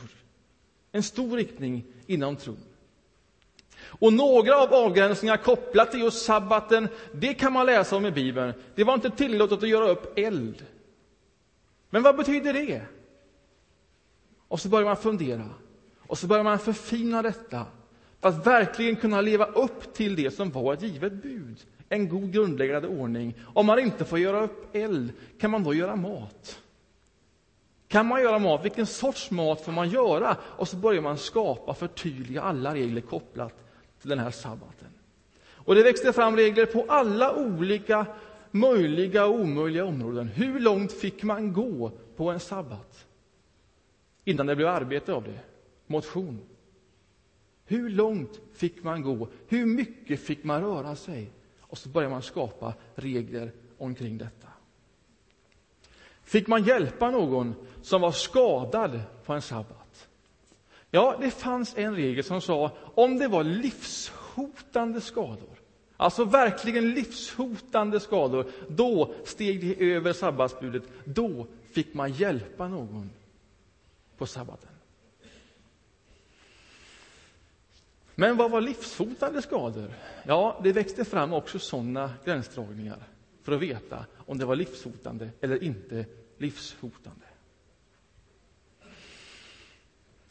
en 0.91 1.03
stor 1.03 1.37
riktning 1.37 1.85
inom 2.07 2.35
tron. 2.35 2.57
Och 3.85 4.13
några 4.13 4.57
av 4.57 4.73
avgränsningarna 4.73 5.37
kopplat 5.37 5.91
till 5.91 5.99
just 5.99 6.25
sabbaten, 6.25 6.87
det 7.11 7.33
kan 7.33 7.53
man 7.53 7.65
läsa 7.65 7.95
om 7.95 8.05
i 8.05 8.11
Bibeln. 8.11 8.53
Det 8.75 8.83
var 8.83 8.93
inte 8.93 9.09
tillåtet 9.09 9.63
att 9.63 9.69
göra 9.69 9.89
upp 9.89 10.19
eld. 10.19 10.65
Men 11.89 12.03
vad 12.03 12.17
betyder 12.17 12.53
det? 12.53 12.81
Och 14.53 14.59
så 14.59 14.69
börjar 14.69 14.85
man 14.85 14.97
fundera. 14.97 15.49
Och 15.99 16.17
så 16.17 16.27
börjar 16.27 16.43
man 16.43 16.59
förfina 16.59 17.21
detta 17.21 17.65
för 18.21 18.29
att 18.29 18.47
verkligen 18.47 18.95
kunna 18.95 19.21
leva 19.21 19.45
upp 19.45 19.93
till 19.93 20.15
det 20.15 20.31
som 20.31 20.51
var 20.51 20.73
ett 20.73 20.81
givet 20.81 21.13
bud. 21.13 21.65
En 21.89 22.09
god 22.09 22.31
grundläggande 22.31 22.87
ordning. 22.87 23.33
Om 23.53 23.65
man 23.65 23.79
inte 23.79 24.05
får 24.05 24.19
göra 24.19 24.43
upp 24.43 24.75
eld, 24.75 25.13
kan 25.39 25.51
man 25.51 25.63
då 25.63 25.73
göra 25.73 25.95
mat? 25.95 26.59
Kan 27.87 28.07
man 28.07 28.21
göra 28.21 28.39
mat? 28.39 28.65
Vilken 28.65 28.85
sorts 28.85 29.31
mat 29.31 29.61
får 29.61 29.71
man 29.71 29.89
göra? 29.89 30.37
Och 30.41 30.67
så 30.67 30.75
börjar 30.75 31.01
man 31.01 31.17
skapa, 31.17 31.73
förtydliga 31.73 32.41
alla 32.41 32.73
regler 32.73 33.01
kopplat 33.01 33.53
till 34.01 34.09
den 34.09 34.19
här 34.19 34.31
sabbaten. 34.31 34.89
Och 35.53 35.75
det 35.75 35.83
växte 35.83 36.13
fram 36.13 36.35
regler 36.35 36.65
på 36.65 36.85
alla 36.87 37.35
olika 37.35 38.05
möjliga 38.51 39.25
och 39.25 39.39
omöjliga 39.39 39.85
områden. 39.85 40.27
Hur 40.27 40.59
långt 40.59 40.91
fick 40.91 41.23
man 41.23 41.53
gå 41.53 41.91
på 42.15 42.31
en 42.31 42.39
sabbat? 42.39 43.05
Innan 44.23 44.45
det 44.45 44.55
blev 44.55 44.67
arbete 44.67 45.13
av 45.13 45.23
det. 45.23 45.39
Motion. 45.87 46.41
Hur 47.65 47.89
långt 47.89 48.41
fick 48.53 48.83
man 48.83 49.01
gå? 49.01 49.27
Hur 49.47 49.65
mycket 49.65 50.19
fick 50.19 50.43
man 50.43 50.61
röra 50.61 50.95
sig? 50.95 51.31
Och 51.59 51.77
så 51.77 51.89
börjar 51.89 52.09
man 52.09 52.21
skapa 52.21 52.73
regler 52.95 53.51
omkring 53.77 54.17
detta. 54.17 54.47
Fick 56.23 56.47
man 56.47 56.63
hjälpa 56.63 57.11
någon 57.11 57.55
som 57.81 58.01
var 58.01 58.11
skadad 58.11 59.01
på 59.25 59.33
en 59.33 59.41
sabbat? 59.41 60.07
Ja, 60.91 61.17
det 61.21 61.31
fanns 61.31 61.77
en 61.77 61.95
regel 61.95 62.23
som 62.23 62.41
sa 62.41 62.71
om 62.95 63.17
det 63.17 63.27
var 63.27 63.43
livshotande 63.43 65.01
skador, 65.01 65.59
alltså 65.97 66.25
verkligen 66.25 66.93
livshotande 66.93 67.99
skador, 67.99 68.45
då 68.67 69.13
steg 69.25 69.61
det 69.61 69.93
över 69.93 70.13
sabbatsbudet. 70.13 70.83
Då 71.05 71.47
fick 71.71 71.93
man 71.93 72.11
hjälpa 72.11 72.67
någon 72.67 73.09
på 74.17 74.25
sabbaten. 74.25 74.69
Men 78.15 78.37
vad 78.37 78.51
var 78.51 78.61
livshotande 78.61 79.41
skador? 79.41 79.93
Ja, 80.23 80.59
det 80.63 80.71
växte 80.71 81.05
fram 81.05 81.33
också 81.33 81.59
sådana 81.59 82.13
gränsdragningar 82.25 83.03
för 83.43 83.51
att 83.51 83.61
veta 83.61 84.05
om 84.17 84.37
det 84.37 84.45
var 84.45 84.55
livshotande 84.55 85.29
eller 85.41 85.63
inte 85.63 86.05
livshotande. 86.37 87.25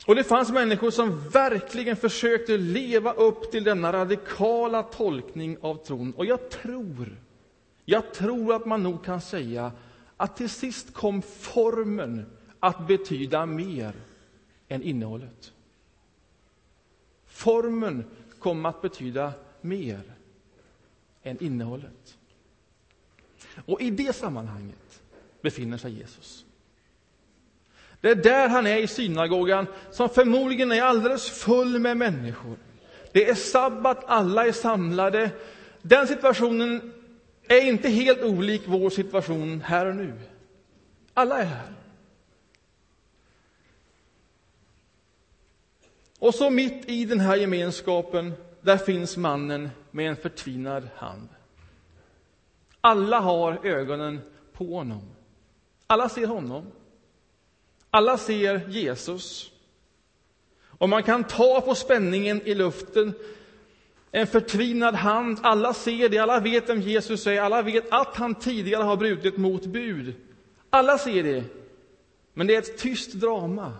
Och 0.06 0.14
det 0.14 0.24
fanns 0.24 0.50
människor 0.52 0.90
som 0.90 1.28
verkligen 1.28 1.96
försökte 1.96 2.56
leva 2.56 3.12
upp 3.12 3.50
till 3.50 3.64
denna 3.64 3.92
radikala 3.92 4.82
tolkning 4.82 5.58
av 5.60 5.84
tron. 5.84 6.12
Och 6.12 6.26
jag 6.26 6.50
tror, 6.50 7.16
jag 7.84 8.14
tror 8.14 8.54
att 8.54 8.66
man 8.66 8.82
nog 8.82 9.04
kan 9.04 9.20
säga 9.20 9.72
att 10.16 10.36
till 10.36 10.50
sist 10.50 10.94
kom 10.94 11.22
formen 11.22 12.26
att 12.62 12.86
betyda 12.86 13.46
mer 13.46 13.92
än 14.68 14.82
innehållet. 14.82 15.52
Formen 17.26 18.04
kom 18.38 18.66
att 18.66 18.82
betyda 18.82 19.32
mer 19.60 20.00
än 21.22 21.42
innehållet. 21.42 22.18
Och 23.66 23.80
i 23.80 23.90
det 23.90 24.16
sammanhanget 24.16 25.02
befinner 25.40 25.78
sig 25.78 25.92
Jesus. 25.92 26.44
Det 28.00 28.10
är 28.10 28.14
där 28.14 28.48
han 28.48 28.66
är 28.66 28.76
i 28.76 28.86
synagogan, 28.86 29.66
som 29.90 30.08
förmodligen 30.08 30.72
är 30.72 30.82
alldeles 30.82 31.30
full 31.30 31.78
med 31.78 31.96
människor. 31.96 32.56
Det 33.12 33.28
är 33.28 33.34
sabbat, 33.34 34.04
alla 34.06 34.46
är 34.46 34.52
samlade. 34.52 35.30
Den 35.82 36.06
situationen 36.06 36.92
är 37.48 37.60
inte 37.60 37.88
helt 37.88 38.22
olik 38.22 38.62
vår 38.66 38.90
situation 38.90 39.60
här 39.60 39.86
och 39.86 39.96
nu. 39.96 40.12
Alla 41.14 41.38
är 41.38 41.44
här. 41.44 41.81
Och 46.22 46.34
så 46.34 46.50
mitt 46.50 46.88
i 46.88 47.04
den 47.04 47.20
här 47.20 47.36
gemenskapen, 47.36 48.32
där 48.60 48.76
finns 48.76 49.16
mannen 49.16 49.70
med 49.90 50.08
en 50.08 50.16
förtvinad 50.16 50.88
hand. 50.96 51.28
Alla 52.80 53.20
har 53.20 53.66
ögonen 53.66 54.20
på 54.52 54.76
honom. 54.76 55.02
Alla 55.86 56.08
ser 56.08 56.26
honom. 56.26 56.66
Alla 57.90 58.18
ser 58.18 58.68
Jesus. 58.68 59.50
Och 60.64 60.88
man 60.88 61.02
kan 61.02 61.24
ta 61.24 61.60
på 61.60 61.74
spänningen 61.74 62.42
i 62.42 62.54
luften. 62.54 63.12
En 64.10 64.26
förtvinad 64.26 64.94
hand. 64.94 65.38
Alla 65.42 65.74
ser 65.74 66.08
det, 66.08 66.18
alla 66.18 66.40
vet 66.40 66.68
vem 66.68 66.80
Jesus 66.80 67.26
är, 67.26 67.40
alla 67.40 67.62
vet 67.62 67.92
att 67.92 68.16
han 68.16 68.34
tidigare 68.34 68.82
har 68.82 68.96
brutit 68.96 69.36
mot 69.36 69.66
bud. 69.66 70.14
Alla 70.70 70.98
ser 70.98 71.22
det. 71.22 71.44
Men 72.34 72.46
det 72.46 72.54
är 72.54 72.58
ett 72.58 72.78
tyst 72.78 73.12
drama. 73.12 73.72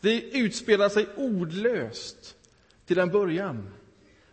Det 0.00 0.20
utspelar 0.20 0.88
sig 0.88 1.06
ordlöst 1.16 2.36
till 2.86 2.98
en 2.98 3.10
början. 3.10 3.68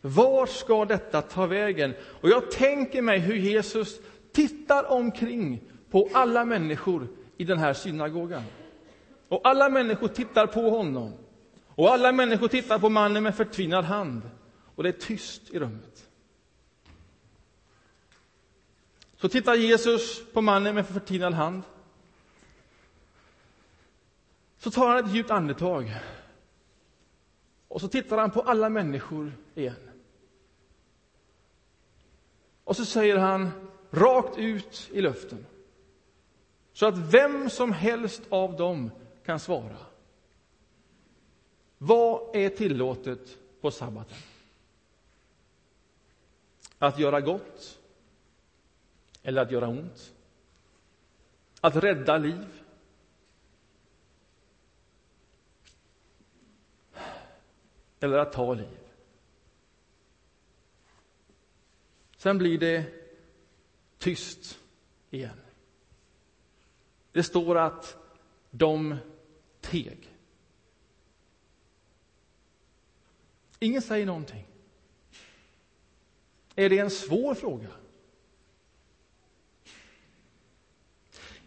Var 0.01 0.45
ska 0.45 0.85
detta 0.85 1.21
ta 1.21 1.45
vägen? 1.45 1.93
Och 2.03 2.29
jag 2.29 2.51
tänker 2.51 3.01
mig 3.01 3.19
hur 3.19 3.35
Jesus 3.35 3.99
tittar 4.31 4.91
omkring 4.91 5.61
på 5.89 6.09
alla 6.13 6.45
människor 6.45 7.07
i 7.37 7.43
den 7.43 7.57
här 7.57 7.73
synagogan. 7.73 8.43
Och 9.27 9.47
alla 9.47 9.69
människor 9.69 10.07
tittar 10.07 10.47
på 10.47 10.69
honom. 10.69 11.13
Och 11.67 11.93
alla 11.93 12.11
människor 12.11 12.47
tittar 12.47 12.79
på 12.79 12.89
mannen 12.89 13.23
med 13.23 13.35
förtvinad 13.35 13.85
hand. 13.85 14.21
Och 14.75 14.83
det 14.83 14.89
är 14.89 14.93
tyst 14.93 15.41
i 15.49 15.59
rummet. 15.59 16.09
Så 19.17 19.29
tittar 19.29 19.55
Jesus 19.55 20.23
på 20.33 20.41
mannen 20.41 20.75
med 20.75 20.87
förtvinad 20.87 21.33
hand. 21.33 21.63
Så 24.65 24.71
tar 24.71 24.87
han 24.87 25.05
ett 25.05 25.15
djupt 25.15 25.31
andetag. 25.31 25.95
Och 27.67 27.81
så 27.81 27.87
tittar 27.87 28.17
han 28.17 28.31
på 28.31 28.41
alla 28.41 28.69
människor 28.69 29.33
igen. 29.55 29.89
Och 32.63 32.75
så 32.75 32.85
säger 32.85 33.17
han 33.17 33.51
rakt 33.91 34.37
ut 34.37 34.89
i 34.93 35.01
luften. 35.01 35.45
Så 36.73 36.85
att 36.85 36.97
vem 36.97 37.49
som 37.49 37.71
helst 37.71 38.21
av 38.29 38.55
dem 38.55 38.91
kan 39.25 39.39
svara. 39.39 39.77
Vad 41.77 42.35
är 42.35 42.49
tillåtet 42.49 43.37
på 43.61 43.71
sabbaten? 43.71 44.17
Att 46.79 46.99
göra 46.99 47.21
gott 47.21 47.79
eller 49.23 49.41
att 49.41 49.51
göra 49.51 49.67
ont? 49.67 50.13
Att 51.61 51.75
rädda 51.75 52.17
liv 52.17 52.64
eller 58.05 58.17
att 58.17 58.33
ta 58.33 58.53
liv? 58.53 58.79
Sen 62.17 62.37
blir 62.37 62.57
det 62.57 62.85
tyst 63.97 64.59
igen. 65.09 65.39
Det 67.11 67.23
står 67.23 67.57
att 67.57 67.97
de 68.51 68.95
teg. 69.61 70.15
Ingen 73.59 73.81
säger 73.81 74.05
någonting. 74.05 74.47
Är 76.55 76.69
det 76.69 76.79
en 76.79 76.91
svår 76.91 77.35
fråga? 77.35 77.67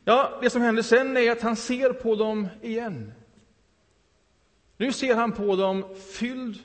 Ja, 0.04 0.38
det 0.42 0.50
som 0.50 0.62
händer 0.62 0.82
sen 0.82 1.16
är 1.16 1.30
att 1.32 1.42
han 1.42 1.56
ser 1.56 1.92
på 1.92 2.14
dem 2.14 2.48
igen. 2.62 3.12
Nu 4.78 4.92
ser 4.92 5.14
han 5.14 5.32
på 5.32 5.56
dem 5.56 5.84
fylld 5.94 6.58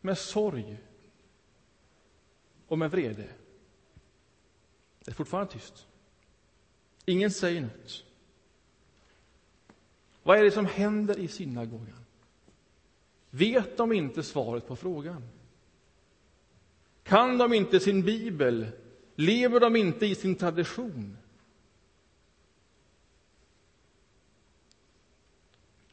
med 0.00 0.18
sorg 0.18 0.78
och 2.66 2.78
med 2.78 2.90
vrede. 2.90 3.28
Det 5.04 5.10
är 5.10 5.14
fortfarande 5.14 5.52
tyst. 5.52 5.86
Ingen 7.04 7.30
säger 7.30 7.60
något. 7.60 8.04
Vad 10.22 10.38
är 10.38 10.44
det 10.44 10.50
som 10.50 10.66
händer 10.66 11.18
i 11.18 11.28
synagogan? 11.28 12.04
Vet 13.30 13.76
de 13.76 13.92
inte 13.92 14.22
svaret 14.22 14.66
på 14.66 14.76
frågan? 14.76 15.22
Kan 17.02 17.38
de 17.38 17.52
inte 17.52 17.80
sin 17.80 18.02
bibel? 18.02 18.66
Lever 19.14 19.60
de 19.60 19.76
inte 19.76 20.06
i 20.06 20.14
sin 20.14 20.34
tradition? 20.34 21.16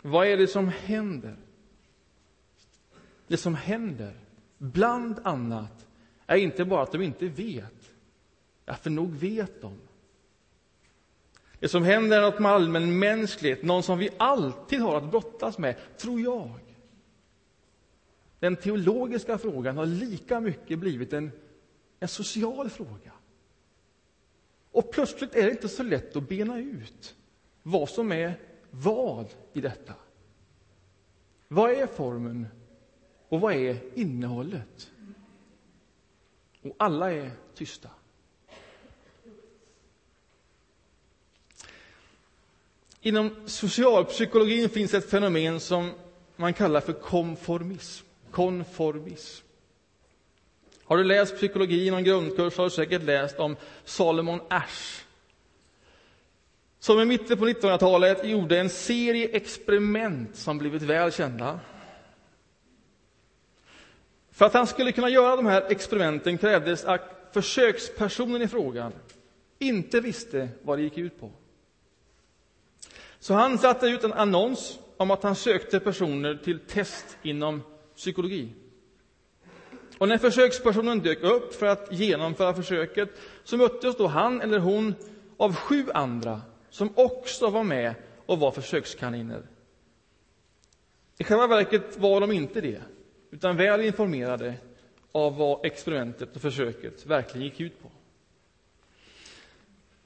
Vad 0.01 0.27
är 0.27 0.37
det 0.37 0.47
som 0.47 0.67
händer? 0.67 1.35
Det 3.27 3.37
som 3.37 3.55
händer, 3.55 4.13
bland 4.57 5.19
annat, 5.23 5.87
är 6.25 6.35
inte 6.35 6.65
bara 6.65 6.83
att 6.83 6.91
de 6.91 7.01
inte 7.01 7.27
vet. 7.27 7.93
Ja, 8.65 8.73
för 8.73 8.89
nog 8.89 9.11
vet 9.11 9.61
de. 9.61 9.77
Det 11.59 11.67
som 11.67 11.83
händer 11.83 12.17
är 12.17 12.21
något 12.21 12.39
med 12.39 12.51
allmänmänskligt, 12.51 13.63
någon 13.63 13.83
som 13.83 13.97
vi 13.97 14.09
alltid 14.17 14.79
har 14.79 14.97
att 14.97 15.11
brottas 15.11 15.57
med, 15.57 15.75
tror 15.97 16.21
jag. 16.21 16.59
Den 18.39 18.55
teologiska 18.55 19.37
frågan 19.37 19.77
har 19.77 19.85
lika 19.85 20.39
mycket 20.39 20.79
blivit 20.79 21.13
en, 21.13 21.31
en 21.99 22.07
social 22.07 22.69
fråga. 22.69 23.11
Och 24.71 24.91
plötsligt 24.91 25.35
är 25.35 25.45
det 25.45 25.51
inte 25.51 25.69
så 25.69 25.83
lätt 25.83 26.15
att 26.15 26.29
bena 26.29 26.59
ut 26.59 27.15
vad 27.63 27.89
som 27.89 28.11
är 28.11 28.39
vad 28.71 29.25
i 29.53 29.61
detta. 29.61 29.93
Vad 31.47 31.71
är 31.71 31.87
formen 31.87 32.47
och 33.29 33.41
vad 33.41 33.53
är 33.53 33.77
innehållet? 33.95 34.91
Och 36.61 36.75
alla 36.77 37.13
är 37.13 37.31
tysta. 37.55 37.89
Inom 43.01 43.35
socialpsykologin 43.45 44.69
finns 44.69 44.93
ett 44.93 45.09
fenomen 45.09 45.59
som 45.59 45.91
man 46.35 46.53
kallar 46.53 46.81
för 46.81 46.93
konformism. 46.93 48.05
Konformism. 48.31 49.45
Har 50.83 50.97
du 50.97 51.03
läst 51.03 51.35
psykologi 51.35 51.87
i 51.87 51.91
någon 51.91 52.03
grundkurs 52.03 52.57
har 52.57 52.63
du 52.63 52.69
säkert 52.69 53.03
läst 53.03 53.39
om 53.39 53.55
Salomon 53.85 54.39
Asch 54.49 55.05
som 56.81 56.99
i 56.99 57.05
mitten 57.05 57.37
på 57.37 57.47
1900-talet 57.47 58.25
gjorde 58.25 58.59
en 58.59 58.69
serie 58.69 59.29
experiment 59.29 60.35
som 60.35 60.57
blivit 60.57 60.81
väl 60.81 61.11
kända. 61.11 61.59
För 64.31 64.45
att 64.45 64.53
han 64.53 64.67
skulle 64.67 64.91
kunna 64.91 65.09
göra 65.09 65.35
de 65.35 65.45
här 65.45 65.65
experimenten 65.69 66.37
krävdes 66.37 66.85
att 66.85 67.29
försökspersonen 67.33 68.41
i 68.41 68.47
frågan 68.47 68.93
inte 69.59 69.99
visste 69.99 70.49
vad 70.61 70.77
det 70.77 70.81
gick 70.81 70.97
ut 70.97 71.19
på. 71.19 71.31
Så 73.19 73.33
han 73.33 73.57
satte 73.57 73.87
ut 73.87 74.03
en 74.03 74.13
annons 74.13 74.79
om 74.97 75.11
att 75.11 75.23
han 75.23 75.35
sökte 75.35 75.79
personer 75.79 76.35
till 76.43 76.59
test 76.59 77.17
inom 77.21 77.61
psykologi. 77.95 78.49
Och 79.97 80.07
när 80.07 80.17
försökspersonen 80.17 80.99
dök 80.99 81.23
upp 81.23 81.55
för 81.55 81.65
att 81.65 81.87
genomföra 81.91 82.53
försöket 82.53 83.09
så 83.43 83.57
möttes 83.57 83.97
då 83.97 84.07
han 84.07 84.41
eller 84.41 84.59
hon 84.59 84.95
av 85.37 85.55
sju 85.55 85.85
andra 85.93 86.41
som 86.71 86.89
också 86.95 87.49
var 87.49 87.63
med 87.63 87.93
och 88.25 88.39
var 88.39 88.51
försökskaniner. 88.51 89.41
I 91.17 91.23
själva 91.23 91.47
verket 91.47 91.97
var 91.97 92.21
de 92.21 92.31
inte 92.31 92.61
det, 92.61 92.81
utan 93.31 93.57
väl 93.57 93.81
informerade 93.81 94.53
av 95.11 95.37
vad 95.37 95.65
experimentet 95.65 96.35
och 96.35 96.41
försöket 96.41 97.05
verkligen 97.05 97.47
gick 97.47 97.59
ut 97.59 97.81
på. 97.81 97.91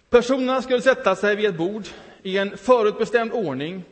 Personerna 0.10 0.62
skulle 0.62 0.82
sätta 0.82 1.16
sig 1.16 1.36
vid 1.36 1.46
ett 1.46 1.58
bord 1.58 1.88
i 2.24 2.38
en 2.38 2.58
förutbestämd 2.58 3.32
ordning. 3.32 3.84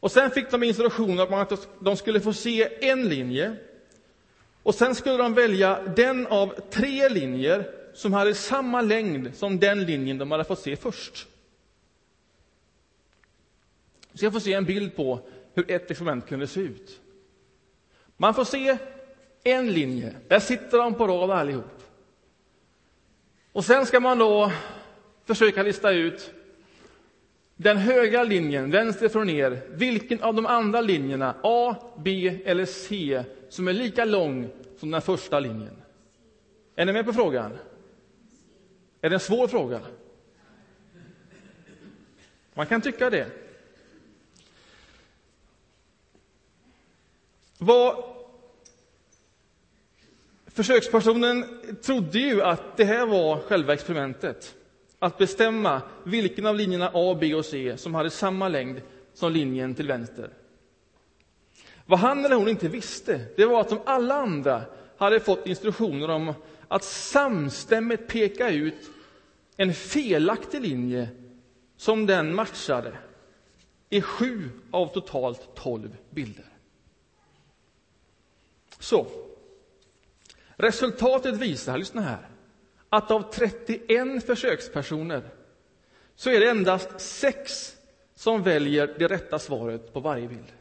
Och 0.00 0.12
Sen 0.12 0.30
fick 0.30 0.50
de 0.50 0.62
instruktioner 0.62 1.26
om 1.26 1.34
att 1.34 1.68
de 1.80 1.96
skulle 1.96 2.20
få 2.20 2.32
se 2.32 2.88
en 2.88 3.08
linje. 3.08 3.56
Och 4.62 4.74
Sen 4.74 4.94
skulle 4.94 5.16
de 5.16 5.34
välja 5.34 5.82
den 5.96 6.26
av 6.26 6.54
tre 6.70 7.08
linjer 7.08 7.70
som 7.94 8.12
hade 8.12 8.34
samma 8.34 8.80
längd 8.80 9.34
som 9.34 9.58
den 9.60 9.84
linjen 9.84 10.18
de 10.18 10.30
hade 10.30 10.44
fått 10.44 10.60
se 10.60 10.76
först. 10.76 11.26
Vi 14.12 14.18
ska 14.18 14.30
få 14.30 14.40
se 14.40 14.52
en 14.52 14.64
bild 14.64 14.96
på 14.96 15.20
hur 15.54 15.70
ett 15.70 15.90
experiment 15.90 16.26
kunde 16.26 16.46
se 16.46 16.60
ut. 16.60 17.00
Man 18.16 18.34
får 18.34 18.44
se 18.44 18.78
en 19.44 19.72
linje. 19.72 20.14
Där 20.28 20.40
sitter 20.40 20.78
de 20.78 20.94
på 20.94 21.06
rad 21.06 21.30
allihop. 21.30 21.82
Och 23.52 23.64
sen 23.64 23.86
ska 23.86 24.00
man 24.00 24.18
då 24.18 24.52
försöka 25.24 25.62
lista 25.62 25.90
ut 25.90 26.34
den 27.56 27.76
högra 27.76 28.24
linjen, 28.24 28.70
vänster 28.70 29.24
ner, 29.24 29.62
vilken 29.70 30.22
av 30.22 30.34
de 30.34 30.46
andra 30.46 30.80
linjerna, 30.80 31.34
A, 31.42 31.76
B 31.98 32.40
eller 32.44 32.64
C, 32.64 33.24
som 33.48 33.68
är 33.68 33.72
lika 33.72 34.04
lång 34.04 34.50
som 34.78 34.90
den 34.90 35.02
första 35.02 35.40
linjen. 35.40 35.82
Är 36.76 36.86
ni 36.86 36.92
med 36.92 37.04
på 37.04 37.12
frågan? 37.12 37.58
Är 39.00 39.10
det 39.10 39.16
en 39.16 39.20
svår 39.20 39.48
fråga? 39.48 39.80
Man 42.54 42.66
kan 42.66 42.80
tycka 42.80 43.10
det. 43.10 43.26
Vad 47.62 48.04
Försökspersonen 50.46 51.44
trodde 51.82 52.18
ju 52.18 52.42
att 52.42 52.76
det 52.76 52.84
här 52.84 53.06
var 53.06 53.40
själva 53.40 53.74
experimentet. 53.74 54.54
Att 54.98 55.18
bestämma 55.18 55.82
vilken 56.04 56.46
av 56.46 56.56
linjerna 56.56 56.90
A, 56.94 57.16
B 57.20 57.34
och 57.34 57.44
C 57.44 57.76
som 57.76 57.94
hade 57.94 58.10
samma 58.10 58.48
längd 58.48 58.80
som 59.14 59.32
linjen 59.32 59.74
till 59.74 59.86
vänster. 59.86 60.30
Vad 61.86 61.98
han 61.98 62.24
eller 62.24 62.36
hon 62.36 62.48
inte 62.48 62.68
visste, 62.68 63.20
det 63.36 63.46
var 63.46 63.60
att 63.60 63.68
de 63.68 63.78
alla 63.84 64.14
andra 64.14 64.62
hade 64.96 65.20
fått 65.20 65.46
instruktioner 65.46 66.10
om 66.10 66.34
att 66.68 66.84
samstämmigt 66.84 68.08
peka 68.08 68.50
ut 68.50 68.90
en 69.56 69.74
felaktig 69.74 70.60
linje 70.60 71.08
som 71.76 72.06
den 72.06 72.34
matchade 72.34 72.92
i 73.90 74.00
sju 74.02 74.48
av 74.70 74.86
totalt 74.86 75.54
tolv 75.54 75.96
bilder. 76.10 76.49
Så, 78.80 79.06
resultatet 80.56 81.36
visar, 81.36 81.78
lyssna 81.78 82.02
här, 82.02 82.28
att 82.88 83.10
av 83.10 83.32
31 83.32 84.26
försökspersoner 84.26 85.30
så 86.14 86.30
är 86.30 86.40
det 86.40 86.48
endast 86.48 87.00
sex 87.00 87.76
som 88.14 88.42
väljer 88.42 88.94
det 88.98 89.08
rätta 89.08 89.38
svaret 89.38 89.92
på 89.92 90.00
varje 90.00 90.28
bild. 90.28 90.52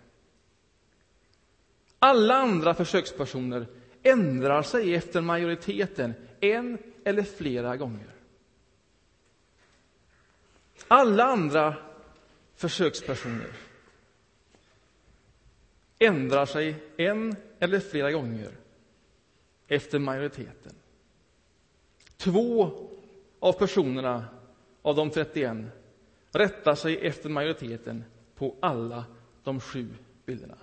Alla 2.00 2.36
andra 2.36 2.74
försökspersoner 2.74 3.68
ändrar 4.04 4.62
sig 4.64 4.96
efter 4.96 5.22
majoriteten 5.22 6.14
en 6.40 6.78
eller 7.04 7.24
flera 7.24 7.78
gånger. 7.78 8.10
Alla 10.88 11.24
andra 11.24 11.76
försökspersoner 12.56 13.48
ändrar 16.00 16.46
sig 16.46 16.76
en 16.98 17.36
eller 17.60 17.80
flera 17.80 18.12
gånger 18.12 18.52
efter 19.68 20.00
majoriteten. 20.00 20.76
Två 22.18 22.72
av 23.40 23.54
personerna 23.54 24.26
av 24.82 24.96
de 24.96 25.10
31 25.10 25.58
rättar 26.32 26.76
sig 26.76 27.08
efter 27.08 27.30
majoriteten 27.30 28.04
på 28.36 28.56
alla 28.60 29.06
de 29.44 29.60
sju 29.60 29.88
bilderna. 30.26 30.58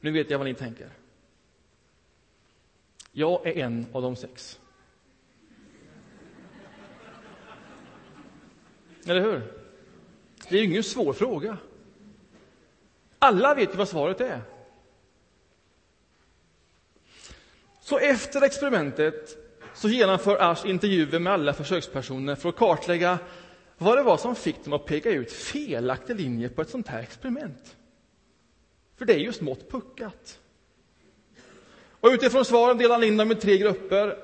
Nu 0.00 0.10
vet 0.10 0.30
jag 0.30 0.38
vad 0.38 0.46
ni 0.46 0.54
tänker. 0.54 0.90
Jag 3.12 3.46
är 3.46 3.56
en 3.56 3.86
av 3.92 4.02
de 4.02 4.16
sex. 4.16 4.60
Eller 9.06 9.20
hur? 9.20 9.52
Det 10.48 10.58
är 10.58 10.64
ingen 10.64 10.82
svår 10.82 11.12
fråga. 11.12 11.58
Alla 13.22 13.54
vet 13.54 13.72
ju 13.72 13.76
vad 13.76 13.88
svaret 13.88 14.20
är. 14.20 14.40
Så 17.80 17.98
efter 17.98 18.42
experimentet 18.42 19.36
så 19.74 19.88
genomför 19.88 20.36
Asch 20.40 20.66
intervjuer 20.66 21.18
med 21.18 21.32
alla 21.32 21.52
försökspersoner 21.52 22.34
för 22.34 22.48
att 22.48 22.56
kartlägga 22.56 23.18
vad 23.78 23.98
det 23.98 24.02
var 24.02 24.16
som 24.16 24.34
fick 24.34 24.64
dem 24.64 24.72
att 24.72 24.86
peka 24.86 25.10
ut 25.10 25.32
felaktig 25.32 26.16
linje 26.16 26.48
på 26.48 26.62
ett 26.62 26.70
sånt 26.70 26.88
här 26.88 27.02
experiment. 27.02 27.76
För 28.96 29.04
det 29.04 29.14
är 29.14 29.18
ju 29.18 29.32
smått 29.32 29.70
puckat. 29.70 30.38
Och 32.00 32.08
utifrån 32.08 32.44
svaren 32.44 32.78
delade 32.78 32.94
han 32.94 33.04
in 33.04 33.16
dem 33.16 33.32
i 33.32 33.34
tre 33.34 33.58
grupper. 33.58 34.18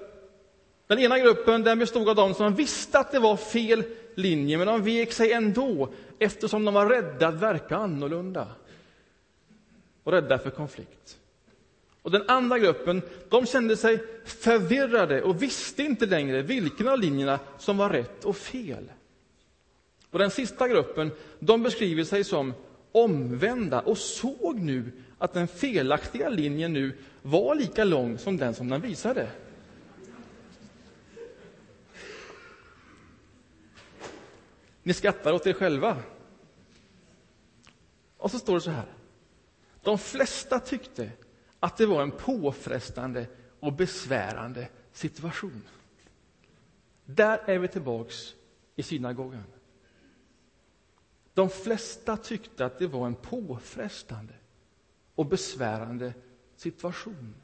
Den 0.86 0.98
ena 0.98 1.18
gruppen 1.18 1.64
den 1.64 1.78
bestod 1.78 2.08
av 2.08 2.16
de 2.16 2.34
som 2.34 2.54
visste 2.54 2.98
att 2.98 3.12
det 3.12 3.18
var 3.18 3.36
fel 3.36 3.82
linje, 4.14 4.58
men 4.58 4.66
de 4.66 4.82
vek 4.82 5.12
sig 5.12 5.32
ändå 5.32 5.92
eftersom 6.18 6.64
de 6.64 6.74
var 6.74 6.86
rädda 6.86 7.28
att 7.28 7.34
verka 7.34 7.76
annorlunda 7.76 8.48
och 10.08 10.14
rädda 10.14 10.38
för 10.38 10.50
konflikt. 10.50 11.18
Och 12.02 12.10
Den 12.10 12.22
andra 12.28 12.58
gruppen 12.58 13.02
de 13.28 13.46
kände 13.46 13.76
sig 13.76 14.04
förvirrade 14.24 15.22
och 15.22 15.42
visste 15.42 15.82
inte 15.82 16.06
längre 16.06 16.42
vilken 16.42 16.88
av 16.88 16.98
linjerna 16.98 17.38
som 17.58 17.76
var 17.76 17.90
rätt 17.90 18.24
och 18.24 18.36
fel. 18.36 18.92
Och 20.10 20.18
Den 20.18 20.30
sista 20.30 20.68
gruppen 20.68 21.10
de 21.38 21.62
beskriver 21.62 22.04
sig 22.04 22.24
som 22.24 22.54
omvända 22.92 23.80
och 23.80 23.98
såg 23.98 24.60
nu 24.60 24.92
att 25.18 25.32
den 25.32 25.48
felaktiga 25.48 26.28
linjen 26.28 26.72
nu 26.72 26.98
var 27.22 27.54
lika 27.54 27.84
lång 27.84 28.18
som 28.18 28.36
den 28.36 28.54
som 28.54 28.68
den 28.68 28.80
visade. 28.80 29.30
Ni 34.82 34.94
skrattar 34.94 35.32
åt 35.32 35.46
er 35.46 35.52
själva. 35.52 35.96
Och 38.16 38.30
så 38.30 38.38
står 38.38 38.54
det 38.54 38.60
så 38.60 38.70
här. 38.70 38.97
De 39.88 39.98
flesta 39.98 40.60
tyckte 40.60 41.10
att 41.60 41.76
det 41.76 41.86
var 41.86 42.02
en 42.02 42.10
påfrestande 42.10 43.26
och 43.60 43.72
besvärande 43.72 44.68
situation. 44.92 45.62
Där 47.04 47.38
är 47.38 47.58
vi 47.58 47.68
tillbaks 47.68 48.34
i 48.76 48.82
synagogan. 48.82 49.44
De 51.34 51.50
flesta 51.50 52.16
tyckte 52.16 52.64
att 52.64 52.78
det 52.78 52.86
var 52.86 53.06
en 53.06 53.14
påfrestande 53.14 54.34
och 55.14 55.26
besvärande 55.26 56.14
situation. 56.56 57.34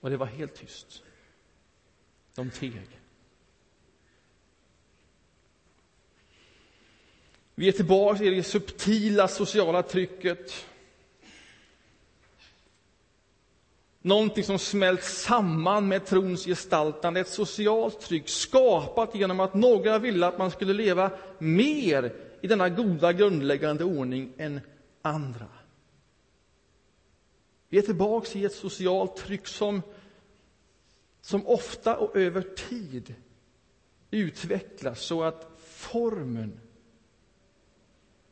Och 0.00 0.10
det 0.10 0.16
var 0.16 0.26
helt 0.26 0.54
tyst. 0.54 1.02
De 2.34 2.50
teg. 2.50 3.00
Vi 7.54 7.68
är 7.68 7.72
tillbaka 7.72 8.24
i 8.24 8.30
det 8.30 8.42
subtila 8.42 9.28
sociala 9.28 9.82
trycket. 9.82 10.66
Någonting 14.02 14.44
som 14.44 14.58
smält 14.58 15.02
samman 15.04 15.88
med 15.88 16.06
trons 16.06 16.44
gestaltande, 16.44 17.20
ett 17.20 17.28
socialt 17.28 18.00
tryck 18.00 18.28
skapat 18.28 19.14
genom 19.14 19.40
att 19.40 19.54
några 19.54 19.98
ville 19.98 20.26
att 20.26 20.38
man 20.38 20.50
skulle 20.50 20.72
leva 20.72 21.10
mer 21.38 22.14
i 22.40 22.46
denna 22.46 22.68
goda 22.68 23.12
grundläggande 23.12 23.84
ordning 23.84 24.32
än 24.38 24.60
andra. 25.02 25.48
Vi 27.68 27.78
är 27.78 27.82
tillbaka 27.82 28.38
i 28.38 28.44
ett 28.44 28.54
socialt 28.54 29.16
tryck 29.16 29.46
som, 29.46 29.82
som 31.20 31.46
ofta 31.46 31.96
och 31.96 32.16
över 32.16 32.42
tid 32.42 33.14
utvecklas 34.10 35.00
så 35.00 35.22
att 35.22 35.50
formen 35.66 36.60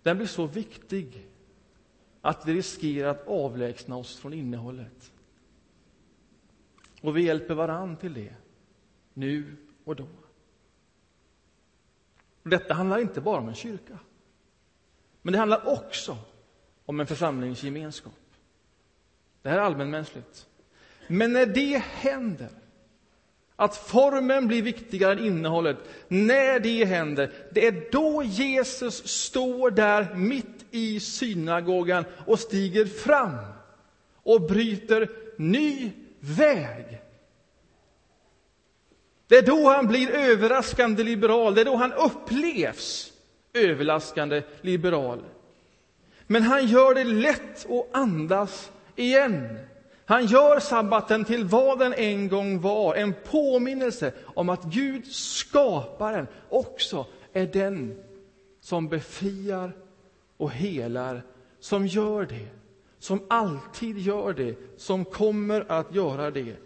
den 0.02 0.16
blir 0.16 0.26
så 0.26 0.46
viktig 0.46 1.28
att 2.20 2.46
vi 2.46 2.54
riskerar 2.54 3.10
att 3.10 3.26
avlägsna 3.26 3.96
oss 3.96 4.16
från 4.16 4.32
innehållet. 4.32 5.12
Och 7.00 7.16
vi 7.16 7.22
hjälper 7.24 7.54
varann 7.54 7.96
till 7.96 8.14
det, 8.14 8.34
nu 9.14 9.56
och 9.84 9.96
då. 9.96 10.06
Detta 12.42 12.74
handlar 12.74 12.98
inte 12.98 13.20
bara 13.20 13.40
om 13.40 13.48
en 13.48 13.54
kyrka, 13.54 13.98
men 15.22 15.32
det 15.32 15.38
handlar 15.38 15.68
också 15.68 16.18
om 16.84 17.00
en 17.00 17.06
församlingsgemenskap. 17.06 18.12
Det 19.42 19.48
här 19.48 19.58
är 19.58 19.62
allmänmänskligt. 19.62 20.48
Men 21.08 21.32
när 21.32 21.46
det 21.46 21.78
händer, 21.78 22.61
att 23.62 23.76
formen 23.76 24.46
blir 24.46 24.62
viktigare 24.62 25.12
än 25.12 25.26
innehållet, 25.26 25.76
när 26.08 26.60
det 26.60 26.84
händer, 26.84 27.30
det 27.50 27.66
är 27.66 27.88
då 27.92 28.22
Jesus 28.22 29.06
står 29.08 29.70
där 29.70 30.14
mitt 30.14 30.64
i 30.70 31.00
synagogan 31.00 32.04
och 32.26 32.38
stiger 32.38 32.86
fram 32.86 33.36
och 34.22 34.40
bryter 34.40 35.08
ny 35.36 35.90
väg. 36.20 37.02
Det 39.26 39.36
är 39.36 39.42
då 39.42 39.68
han 39.68 39.86
blir 39.86 40.10
överraskande 40.10 41.02
liberal, 41.02 41.54
det 41.54 41.60
är 41.60 41.64
då 41.64 41.76
han 41.76 41.92
upplevs 41.92 43.12
överraskande 43.54 44.42
liberal. 44.60 45.24
Men 46.26 46.42
han 46.42 46.66
gör 46.66 46.94
det 46.94 47.04
lätt 47.04 47.70
att 47.70 47.88
andas 47.92 48.70
igen. 48.96 49.58
Han 50.12 50.26
gör 50.26 50.60
sabbaten 50.60 51.24
till 51.24 51.44
vad 51.44 51.78
den 51.78 51.94
en 51.94 52.28
gång 52.28 52.60
var, 52.60 52.94
en 52.94 53.14
påminnelse 53.30 54.12
om 54.24 54.48
att 54.48 54.64
Gud, 54.64 55.06
skaparen, 55.06 56.26
också 56.48 57.06
är 57.32 57.46
den 57.46 58.02
som 58.60 58.88
befriar 58.88 59.76
och 60.36 60.50
helar, 60.50 61.22
som 61.60 61.86
gör 61.86 62.26
det, 62.26 62.48
som 62.98 63.26
alltid 63.28 63.98
gör 63.98 64.32
det, 64.32 64.56
som 64.76 65.04
kommer 65.04 65.72
att 65.72 65.94
göra 65.94 66.30
det. 66.30 66.56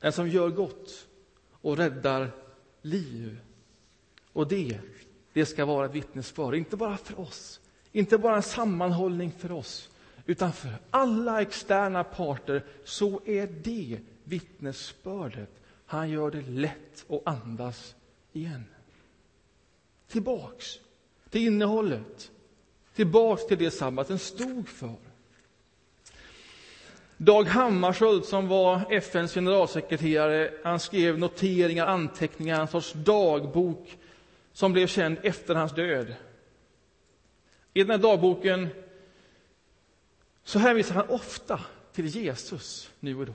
Den 0.00 0.12
som 0.12 0.28
gör 0.28 0.48
gott 0.48 1.08
och 1.52 1.76
räddar 1.76 2.30
liv. 2.82 3.40
Och 4.32 4.48
det, 4.48 4.78
det 5.32 5.46
ska 5.46 5.64
vara 5.64 5.86
ett 5.86 5.94
vittnesbörd, 5.94 6.54
inte 6.54 6.76
bara 6.76 6.96
för 6.96 7.20
oss, 7.20 7.60
inte 7.92 8.18
bara 8.18 8.36
en 8.36 8.42
sammanhållning 8.42 9.32
för 9.38 9.52
oss, 9.52 9.88
utan 10.26 10.52
för 10.52 10.74
alla 10.90 11.42
externa 11.42 12.04
parter, 12.04 12.62
så 12.84 13.20
är 13.26 13.46
det 13.62 13.98
vittnesbördet. 14.24 15.50
Han 15.86 16.10
gör 16.10 16.30
det 16.30 16.42
lätt 16.42 17.10
att 17.10 17.22
andas 17.24 17.94
igen. 18.32 18.64
Tillbaks 20.08 20.78
till 21.30 21.46
innehållet, 21.46 22.30
tillbaks 22.94 23.46
till 23.46 23.58
det 23.58 23.70
sabbaten 23.70 24.18
stod 24.18 24.68
för. 24.68 24.94
Dag 27.16 27.44
Hammarskjöld, 27.44 28.24
som 28.24 28.48
var 28.48 28.80
FNs 28.90 29.34
generalsekreterare, 29.34 30.50
han 30.64 30.80
skrev 30.80 31.18
noteringar, 31.18 31.86
anteckningar, 31.86 32.60
en 32.60 32.68
sorts 32.68 32.92
dagbok 32.92 33.98
som 34.52 34.72
blev 34.72 34.86
känd 34.86 35.16
efter 35.22 35.54
hans 35.54 35.72
död. 35.72 36.14
I 37.74 37.80
den 37.80 37.90
här 37.90 37.98
dagboken 37.98 38.68
så 40.44 40.58
hänvisar 40.58 40.94
han 40.94 41.08
ofta 41.08 41.60
till 41.92 42.06
Jesus 42.06 42.90
nu 43.00 43.16
och 43.16 43.26
då. 43.26 43.34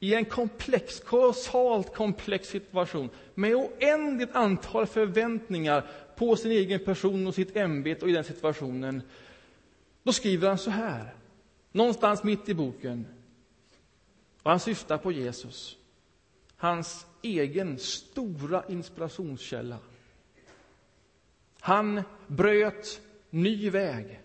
I 0.00 0.14
en 0.14 0.24
komplex, 0.24 1.00
kolossalt 1.00 1.94
komplex 1.94 2.48
situation 2.48 3.10
med 3.34 3.54
oändligt 3.54 4.34
antal 4.34 4.86
förväntningar 4.86 5.90
på 6.16 6.36
sin 6.36 6.50
egen 6.50 6.84
person 6.84 7.26
och 7.26 7.34
sitt 7.34 7.56
ämbete 7.56 8.04
och 8.04 8.10
i 8.10 8.14
den 8.14 8.24
situationen. 8.24 9.02
Då 10.02 10.12
skriver 10.12 10.48
han 10.48 10.58
så 10.58 10.70
här, 10.70 11.14
någonstans 11.72 12.22
mitt 12.22 12.48
i 12.48 12.54
boken. 12.54 13.06
Och 14.42 14.50
han 14.50 14.60
syftar 14.60 14.98
på 14.98 15.12
Jesus, 15.12 15.76
hans 16.56 17.06
egen 17.22 17.78
stora 17.78 18.64
inspirationskälla. 18.68 19.78
Han 21.60 22.02
bröt 22.26 23.00
ny 23.30 23.70
väg. 23.70 24.20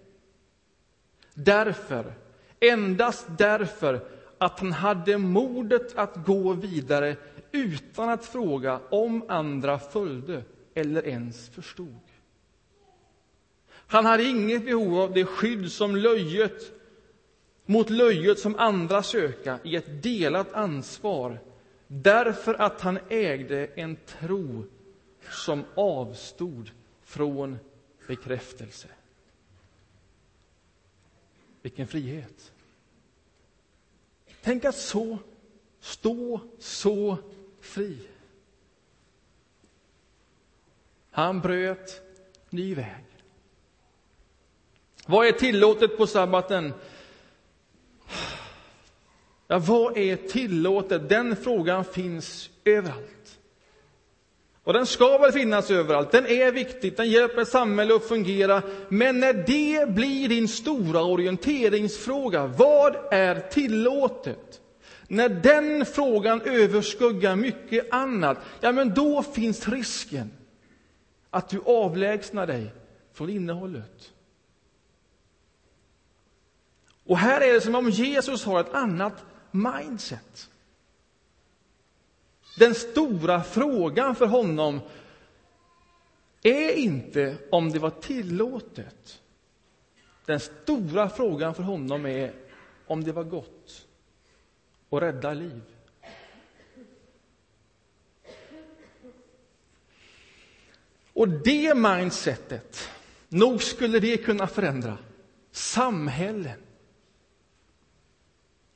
Därför, 1.34 2.13
endast 2.60 3.26
därför 3.38 4.02
att 4.38 4.60
han 4.60 4.72
hade 4.72 5.18
modet 5.18 5.98
att 5.98 6.26
gå 6.26 6.54
vidare 6.54 7.15
utan 7.52 8.10
att 8.10 8.26
fråga 8.26 8.80
om 8.89 9.24
andra 9.28 9.80
följde 9.80 10.44
eller 10.74 11.08
ens 11.08 11.50
förstod. 11.50 12.00
Han 13.70 14.06
hade 14.06 14.24
inget 14.24 14.65
behov 14.65 15.00
av 15.00 15.13
det 15.13 15.26
skydd 15.26 15.72
som 15.72 15.96
löjet 15.96 16.72
mot 17.65 17.89
löjet 17.89 18.39
som 18.39 18.56
andra 18.56 19.04
söka 19.04 19.60
i 19.63 19.76
ett 19.76 20.04
delat 20.04 20.54
ansvar 20.54 21.39
därför 21.88 22.54
att 22.54 22.82
han 22.82 23.00
ägde 23.10 23.65
en 23.65 23.98
tro 24.06 24.63
som 25.32 25.63
avstod 25.76 26.72
från 27.04 27.58
bekräftelse. 28.08 28.88
Vilken 31.69 31.88
frihet! 31.88 32.51
Tänk 34.41 34.65
att 34.65 34.75
så 34.75 35.17
stå 35.79 36.39
så 36.60 37.17
fri. 37.60 37.97
Han 41.12 41.39
bröt 41.39 42.01
ny 42.49 42.75
väg. 42.75 43.05
Vad 45.05 45.27
är 45.27 45.32
tillåtet 45.32 45.97
på 45.97 46.08
sabbaten? 46.08 46.73
Ja, 49.47 49.60
vad 49.60 49.97
är 49.97 50.15
tillåtet? 50.15 51.10
Den 51.10 51.36
frågan 51.36 51.86
finns 51.86 52.49
överallt. 52.65 53.18
Och 54.69 54.73
den 54.73 54.86
ska 54.86 55.17
väl 55.17 55.32
finnas 55.32 55.71
överallt. 55.71 56.12
Den 56.12 56.25
är 56.25 56.51
viktig, 56.51 56.97
den 56.97 57.10
hjälper 57.10 57.45
samhället 57.45 57.95
att 57.95 58.08
fungera. 58.08 58.63
Men 58.89 59.19
när 59.19 59.34
det 59.34 59.89
blir 59.89 60.29
din 60.29 60.47
stora 60.47 61.03
orienteringsfråga, 61.03 62.45
vad 62.45 62.95
är 63.12 63.39
tillåtet? 63.39 64.62
När 65.08 65.29
den 65.29 65.86
frågan 65.86 66.41
överskuggar 66.41 67.36
mycket 67.36 67.93
annat, 67.93 68.38
ja, 68.62 68.71
men 68.71 68.93
då 68.93 69.23
finns 69.23 69.67
risken 69.67 70.32
att 71.29 71.49
du 71.49 71.62
avlägsnar 71.65 72.47
dig 72.47 72.73
från 73.13 73.29
innehållet. 73.29 74.12
Och 77.05 77.17
här 77.17 77.41
är 77.41 77.53
det 77.53 77.62
som 77.62 77.75
om 77.75 77.89
Jesus 77.89 78.45
har 78.45 78.60
ett 78.60 78.73
annat 78.73 79.25
mindset. 79.51 80.49
Den 82.60 82.76
stora 82.76 83.43
frågan 83.43 84.15
för 84.15 84.26
honom 84.26 84.80
är 86.43 86.72
inte 86.72 87.38
om 87.52 87.72
det 87.72 87.80
var 87.80 87.89
tillåtet. 87.89 89.22
Den 90.26 90.39
stora 90.39 91.10
frågan 91.10 91.56
för 91.56 91.63
honom 91.63 92.06
är 92.06 92.34
om 92.88 93.04
det 93.04 93.12
var 93.12 93.24
gott 93.24 93.88
att 94.89 95.02
rädda 95.02 95.34
liv. 95.34 95.62
Och 101.13 101.30
det 101.30 101.76
mindsetet, 101.76 102.89
nog 103.30 103.63
skulle 103.63 104.00
det 104.00 104.17
kunna 104.17 104.48
förändra 104.48 104.98
samhällen, 105.52 106.60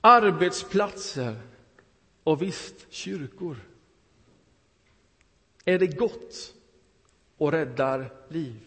arbetsplatser 0.02 1.36
och 2.24 2.42
visst 2.42 2.76
kyrkor. 2.90 3.58
Är 5.66 5.80
det 5.80 5.88
gott 5.88 6.54
och 7.38 7.52
räddar 7.52 8.14
liv? 8.30 8.60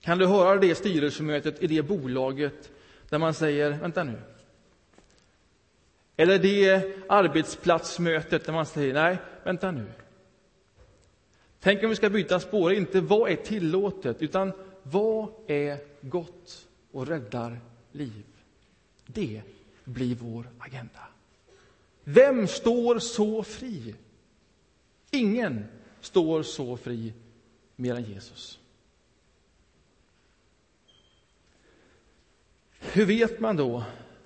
Kan 0.00 0.18
du 0.18 0.26
höra 0.26 0.56
det 0.56 0.74
styrelsemötet 0.74 1.62
i 1.62 1.66
det 1.66 1.82
bolaget 1.82 2.70
där 3.08 3.18
man 3.18 3.34
säger, 3.34 3.70
vänta 3.70 4.04
nu. 4.04 4.18
Eller 6.16 6.38
det 6.38 6.92
arbetsplatsmötet 7.08 8.44
där 8.44 8.52
man 8.52 8.66
säger, 8.66 8.94
nej, 8.94 9.18
vänta 9.44 9.70
nu. 9.70 9.86
Tänk 11.60 11.82
om 11.82 11.90
vi 11.90 11.96
ska 11.96 12.10
byta 12.10 12.40
spår, 12.40 12.72
inte 12.72 13.00
vad 13.00 13.30
är 13.30 13.36
tillåtet, 13.36 14.22
utan 14.22 14.52
vad 14.82 15.28
är 15.46 15.78
gott 16.00 16.68
och 16.92 17.06
räddar 17.06 17.60
liv? 17.92 18.24
Det 19.06 19.42
blir 19.84 20.14
vår 20.14 20.48
agenda. 20.58 21.08
Vem 22.04 22.46
står 22.46 22.98
så 22.98 23.42
fri? 23.42 23.94
Ingen 25.10 25.66
står 26.00 26.42
så 26.42 26.76
fri 26.76 27.12
mer 27.76 27.94
än 27.94 28.04
Jesus. 28.04 28.58
Hur 32.78 33.06
vet 33.06 33.40
man 33.40 33.56
då 33.56 33.84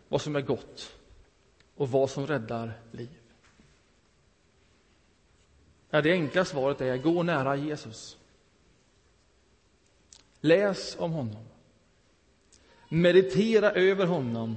vad 0.09 0.21
som 0.21 0.37
är 0.37 0.41
gott 0.41 0.97
och 1.75 1.91
vad 1.91 2.11
som 2.11 2.27
räddar 2.27 2.73
liv? 2.91 3.21
Ja, 5.91 6.03
det 6.03 6.13
enkla 6.13 6.45
svaret 6.45 6.81
är 6.81 6.97
gå 6.97 7.23
nära 7.23 7.57
Jesus. 7.57 8.19
Läs 10.41 10.97
om 10.99 11.13
honom. 11.13 11.45
Meditera 12.89 13.71
över 13.71 14.07
honom. 14.07 14.57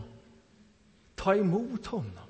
Ta 1.15 1.35
emot 1.35 1.85
honom. 1.85 2.27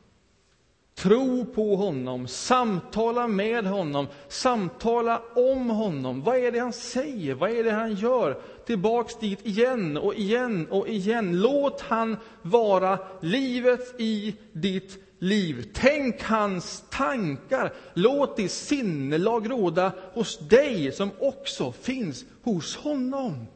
Tro 1.03 1.45
på 1.45 1.75
honom, 1.75 2.27
samtala 2.27 3.27
med 3.27 3.65
honom, 3.65 4.07
samtala 4.27 5.21
om 5.35 5.69
honom. 5.69 6.21
Vad 6.21 6.37
är 6.37 6.51
det 6.51 6.59
han 6.59 6.73
säger? 6.73 7.33
Vad 7.33 7.51
är 7.51 7.63
det 7.63 7.71
han 7.71 7.95
gör? 7.95 8.41
Tillbaks 8.65 9.15
dit 9.15 9.45
igen 9.45 9.97
och 9.97 10.15
igen 10.15 10.67
och 10.69 10.87
igen. 10.87 11.41
Låt 11.41 11.81
han 11.81 12.17
vara 12.41 12.99
livet 13.21 13.99
i 13.99 14.35
ditt 14.51 14.97
liv. 15.19 15.71
Tänk 15.73 16.23
hans 16.23 16.83
tankar. 16.89 17.73
Låt 17.93 18.37
det 18.37 18.49
sinnelag 18.49 19.51
råda 19.51 19.91
hos 20.13 20.39
dig 20.39 20.91
som 20.91 21.11
också 21.19 21.71
finns 21.71 22.25
hos 22.43 22.75
honom. 22.75 23.47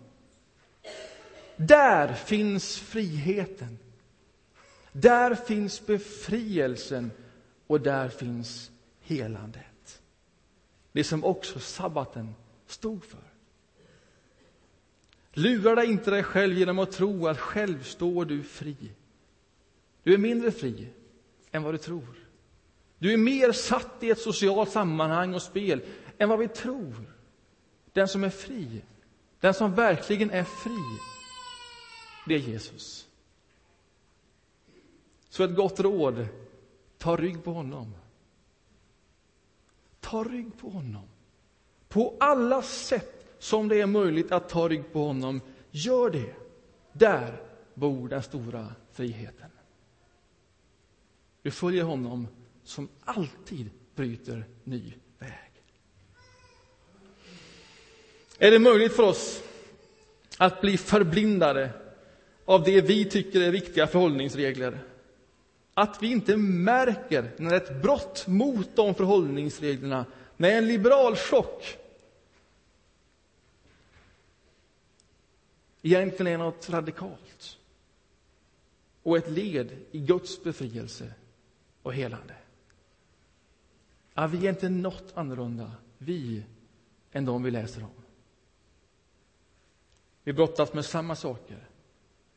Där 1.55 2.13
finns 2.13 2.79
friheten. 2.79 3.79
Där 4.91 5.35
finns 5.35 5.85
befrielsen 5.85 7.11
och 7.67 7.81
där 7.81 8.09
finns 8.09 8.71
helandet. 8.99 10.01
Det 10.91 11.03
som 11.03 11.23
också 11.23 11.59
sabbaten 11.59 12.35
stod 12.67 13.05
för. 13.05 13.19
Lura 15.31 15.75
dig 15.75 15.91
inte 15.91 16.11
dig 16.11 16.23
själv 16.23 16.57
genom 16.57 16.79
att 16.79 16.91
tro 16.91 17.27
att 17.27 17.39
själv 17.39 17.83
står 17.83 18.25
du 18.25 18.43
fri. 18.43 18.75
Du 20.03 20.13
är 20.13 20.17
mindre 20.17 20.51
fri 20.51 20.87
än 21.51 21.63
vad 21.63 21.73
du 21.73 21.77
tror. 21.77 22.27
Du 22.97 23.13
är 23.13 23.17
mer 23.17 23.51
satt 23.51 24.03
i 24.03 24.09
ett 24.09 24.19
socialt 24.19 24.71
sammanhang 24.71 25.33
och 25.33 25.41
spel 25.41 25.81
än 26.17 26.29
vad 26.29 26.39
vi 26.39 26.47
tror. 26.47 26.95
Den 27.93 28.07
som 28.07 28.23
är 28.23 28.29
fri, 28.29 28.81
den 29.39 29.53
som 29.53 29.75
verkligen 29.75 30.31
är 30.31 30.43
fri, 30.43 30.99
det 32.27 32.35
är 32.35 32.39
Jesus. 32.39 33.07
Så 35.29 35.43
ett 35.43 35.55
gott 35.55 35.79
råd 35.79 36.27
Ta 36.97 37.15
rygg 37.15 37.43
på 37.43 37.53
honom. 37.53 37.93
Ta 39.99 40.23
rygg 40.23 40.57
på 40.57 40.69
honom. 40.69 41.07
På 41.87 42.15
alla 42.19 42.61
sätt 42.61 43.35
som 43.39 43.67
det 43.67 43.81
är 43.81 43.85
möjligt 43.85 44.31
att 44.31 44.49
ta 44.49 44.69
rygg 44.69 44.93
på 44.93 45.03
honom, 45.03 45.41
gör 45.71 46.09
det. 46.09 46.35
Där 46.93 47.41
bor 47.73 48.09
den 48.09 48.23
stora 48.23 48.75
friheten. 48.91 49.49
Du 51.41 51.51
följer 51.51 51.83
honom 51.83 52.27
som 52.63 52.89
alltid 53.05 53.69
bryter 53.95 54.45
ny 54.63 54.93
väg. 55.19 55.51
Är 58.37 58.51
det 58.51 58.59
möjligt 58.59 58.95
för 58.95 59.03
oss 59.03 59.43
att 60.37 60.61
bli 60.61 60.77
förblindade 60.77 61.69
av 62.45 62.63
det 62.63 62.81
vi 62.81 63.05
tycker 63.05 63.41
är 63.41 63.51
viktiga 63.51 63.87
förhållningsregler 63.87 64.79
att 65.77 66.03
vi 66.03 66.11
inte 66.11 66.37
märker 66.37 67.31
när 67.37 67.55
ett 67.55 67.81
brott 67.81 68.27
mot 68.27 68.75
de 68.75 68.95
förhållningsreglerna, 68.95 70.05
när 70.37 70.49
en 70.49 70.67
liberal 70.67 71.15
chock 71.15 71.77
egentligen 75.81 76.33
är 76.33 76.37
något 76.37 76.69
radikalt 76.69 77.57
och 79.03 79.17
ett 79.17 79.29
led 79.29 79.71
i 79.91 79.99
Guds 79.99 80.43
befrielse 80.43 81.13
och 81.81 81.93
helande. 81.93 82.35
Ja, 84.13 84.27
vi 84.27 84.47
är 84.47 84.49
inte 84.49 84.69
något 84.69 85.11
annorlunda, 85.13 85.71
vi, 85.97 86.43
än 87.11 87.25
de 87.25 87.43
vi 87.43 87.51
läser 87.51 87.83
om. 87.83 88.03
Vi 90.23 90.33
brottas 90.33 90.73
med 90.73 90.85
samma 90.85 91.15
saker. 91.15 91.67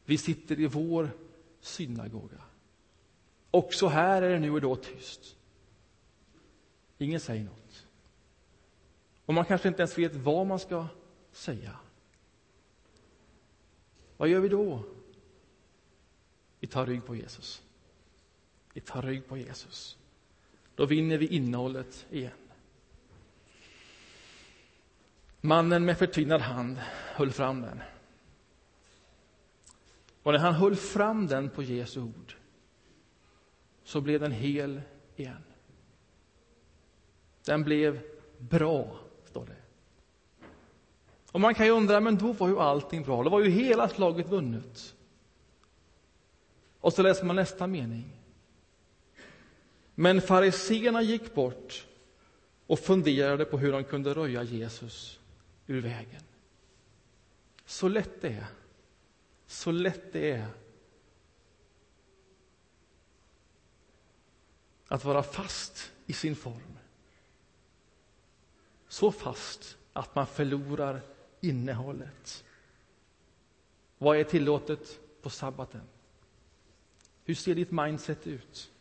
Vi 0.05 0.19
sitter 0.19 0.61
i 0.61 0.67
vår 0.67 1.11
synagoga. 1.61 2.50
Också 3.51 3.87
här 3.87 4.23
är 4.23 4.31
det 4.31 4.39
nu 4.39 4.51
och 4.51 4.61
då 4.61 4.77
tyst. 4.77 5.37
Ingen 6.99 7.21
säger 7.21 7.45
något. 7.45 7.87
Och 9.27 9.35
man 9.35 9.45
kanske 9.45 9.69
inte 9.69 9.83
ens 9.83 9.99
vet 9.99 10.15
vad 10.15 10.47
man 10.47 10.59
ska 10.59 10.87
säga. 11.33 11.77
Vad 14.17 14.29
gör 14.29 14.41
vi 14.41 14.49
då? 14.49 14.85
Vi 16.61 16.67
tar 16.67 16.87
rygg 16.87 17.05
på 17.05 17.17
Jesus. 17.17 17.63
Vi 18.73 18.81
tar 18.81 19.03
rygg 19.03 19.27
på 19.27 19.37
Jesus. 19.37 19.99
Då 20.75 20.87
vinner 20.87 21.19
vi 21.19 21.27
innehållet 21.27 22.07
igen. 22.11 22.33
Mannen 25.41 25.85
med 25.85 25.99
förtynad 25.99 26.41
hand 26.41 26.79
höll 27.15 27.31
fram 27.31 27.61
den. 27.61 27.83
Och 30.23 30.33
när 30.33 30.39
han 30.39 30.55
höll 30.55 30.77
fram 30.77 31.27
den 31.27 31.51
på 31.51 31.63
Jesu 31.63 32.01
ord 32.01 32.35
så 33.91 34.01
blev 34.01 34.21
den 34.21 34.33
hel 34.33 34.81
igen. 35.17 35.45
Den 37.45 37.65
blev 37.65 38.01
bra, 38.39 38.99
står 39.25 39.47
det. 39.47 39.57
Och 41.33 41.41
man 41.41 41.55
kan 41.55 41.67
ju 41.67 41.73
undra, 41.73 42.01
men 42.01 42.17
då 42.17 42.33
var 42.33 42.49
ju 42.49 42.59
allting 42.59 43.03
bra. 43.03 43.23
Då 43.25 43.31
var 43.31 43.41
ju 43.41 43.51
hela 43.51 43.89
slaget 43.89 44.29
vunnet. 44.29 44.95
Och 46.81 46.93
så 46.93 47.03
läser 47.03 47.25
man 47.25 47.37
nästa 47.37 47.67
mening. 47.67 48.17
Men 49.95 50.21
fariseerna 50.21 51.03
gick 51.03 51.35
bort 51.35 51.87
och 52.67 52.79
funderade 52.79 53.45
på 53.45 53.59
hur 53.59 53.73
de 53.73 53.85
kunde 53.85 54.15
röja 54.15 54.43
Jesus 54.43 55.21
ur 55.67 55.81
vägen. 55.81 56.23
Så 57.67 57.89
lätt 57.89 58.21
det 58.21 58.29
är. 58.29 58.47
Så 59.47 59.71
lätt 59.71 60.13
det 60.13 60.31
är 60.31 60.47
att 64.91 65.05
vara 65.05 65.23
fast 65.23 65.93
i 66.07 66.13
sin 66.13 66.37
form. 66.37 66.79
Så 68.89 69.13
fast 69.13 69.77
att 69.93 70.15
man 70.15 70.27
förlorar 70.27 71.01
innehållet. 71.41 72.45
Vad 73.99 74.17
är 74.17 74.25
tillåtet 74.25 75.01
på 75.23 75.31
sabbaten? 75.31 75.81
Hur 77.25 77.35
ser 77.35 77.55
ditt 77.55 77.71
mindset 77.71 78.27
ut? 78.27 78.73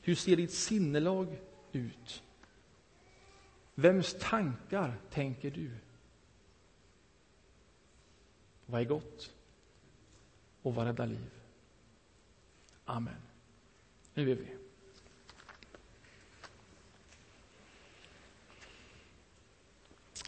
Hur 0.00 0.14
ser 0.14 0.36
ditt 0.36 0.52
sinnelag 0.52 1.40
ut? 1.72 2.22
Vems 3.74 4.16
tankar 4.20 4.96
tänker 5.10 5.50
du? 5.50 5.70
Vad 8.66 8.80
är 8.80 8.84
gott? 8.84 9.34
Och 10.62 10.74
vad 10.74 10.86
räddar 10.86 11.06
liv? 11.06 11.30
Amen. 12.84 13.20
Nu 14.14 14.30
är 14.30 14.34
vi. 14.34 14.67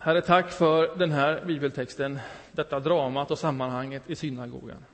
Herre, 0.02 0.20
tack 0.20 0.50
för 0.50 0.96
den 0.96 1.12
här 1.12 1.44
bibeltexten, 1.44 2.18
detta 2.52 2.80
dramat 2.80 3.30
och 3.30 3.38
sammanhanget 3.38 4.10
i 4.10 4.16
synagogan. 4.16 4.84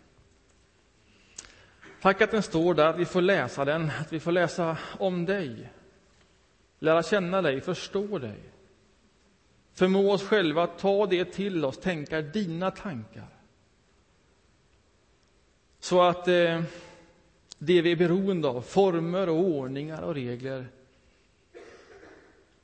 Tack 2.01 2.21
att 2.21 2.31
den 2.31 2.43
står 2.43 2.75
där, 2.75 2.87
att 2.87 2.99
vi 2.99 3.05
får 3.05 3.23
läsa 3.23 3.65
den, 3.65 3.91
att 4.01 4.13
vi 4.13 4.21
får 4.21 4.33
läsa 4.33 4.79
om 4.99 5.25
dig, 5.25 5.71
lära 6.79 7.03
känna 7.03 7.43
dig, 7.43 7.61
förstå 7.61 8.19
dig. 8.19 8.41
Förmå 9.75 10.13
oss 10.13 10.23
själva 10.23 10.63
att 10.63 10.79
ta 10.79 11.07
det 11.07 11.25
till 11.25 11.65
oss, 11.65 11.79
tänka 11.79 12.23
dina 12.23 12.71
tankar. 12.71 13.29
Så 15.81 16.03
att 16.03 16.29
eh, 16.29 16.63
det 17.59 17.83
vi 17.83 17.93
är 17.93 17.97
beroende 17.97 18.49
av, 18.49 18.63
former 18.63 19.29
och 19.29 19.45
ordningar 19.45 20.03
och 20.03 20.15
regler, 20.15 20.67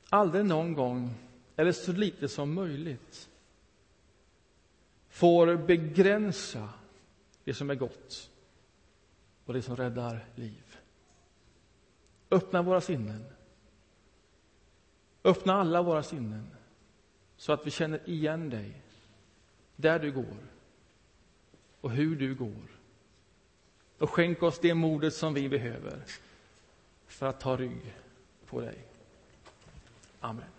aldrig 0.08 0.44
någon 0.44 0.74
gång 0.74 1.14
eller 1.56 1.72
så 1.72 1.92
lite 1.92 2.28
som 2.28 2.54
möjligt 2.54 3.28
får 5.08 5.56
begränsa 5.56 6.68
det 7.44 7.54
som 7.54 7.70
är 7.70 7.74
gott 7.74 8.30
och 9.44 9.54
det 9.54 9.62
som 9.62 9.76
räddar 9.76 10.24
liv. 10.34 10.78
Öppna 12.30 12.62
våra 12.62 12.80
sinnen. 12.80 13.24
Öppna 15.24 15.54
alla 15.54 15.82
våra 15.82 16.02
sinnen 16.02 16.46
så 17.36 17.52
att 17.52 17.66
vi 17.66 17.70
känner 17.70 18.00
igen 18.08 18.50
dig 18.50 18.82
där 19.76 19.98
du 19.98 20.12
går 20.12 20.36
och 21.80 21.90
hur 21.90 22.16
du 22.16 22.34
går. 22.34 22.78
Och 23.98 24.10
skänk 24.10 24.42
oss 24.42 24.58
det 24.58 24.74
modet 24.74 25.14
som 25.14 25.34
vi 25.34 25.48
behöver 25.48 26.04
för 27.06 27.26
att 27.26 27.40
ta 27.40 27.56
rygg 27.56 27.94
på 28.46 28.60
dig. 28.60 28.78
Amen. 30.20 30.51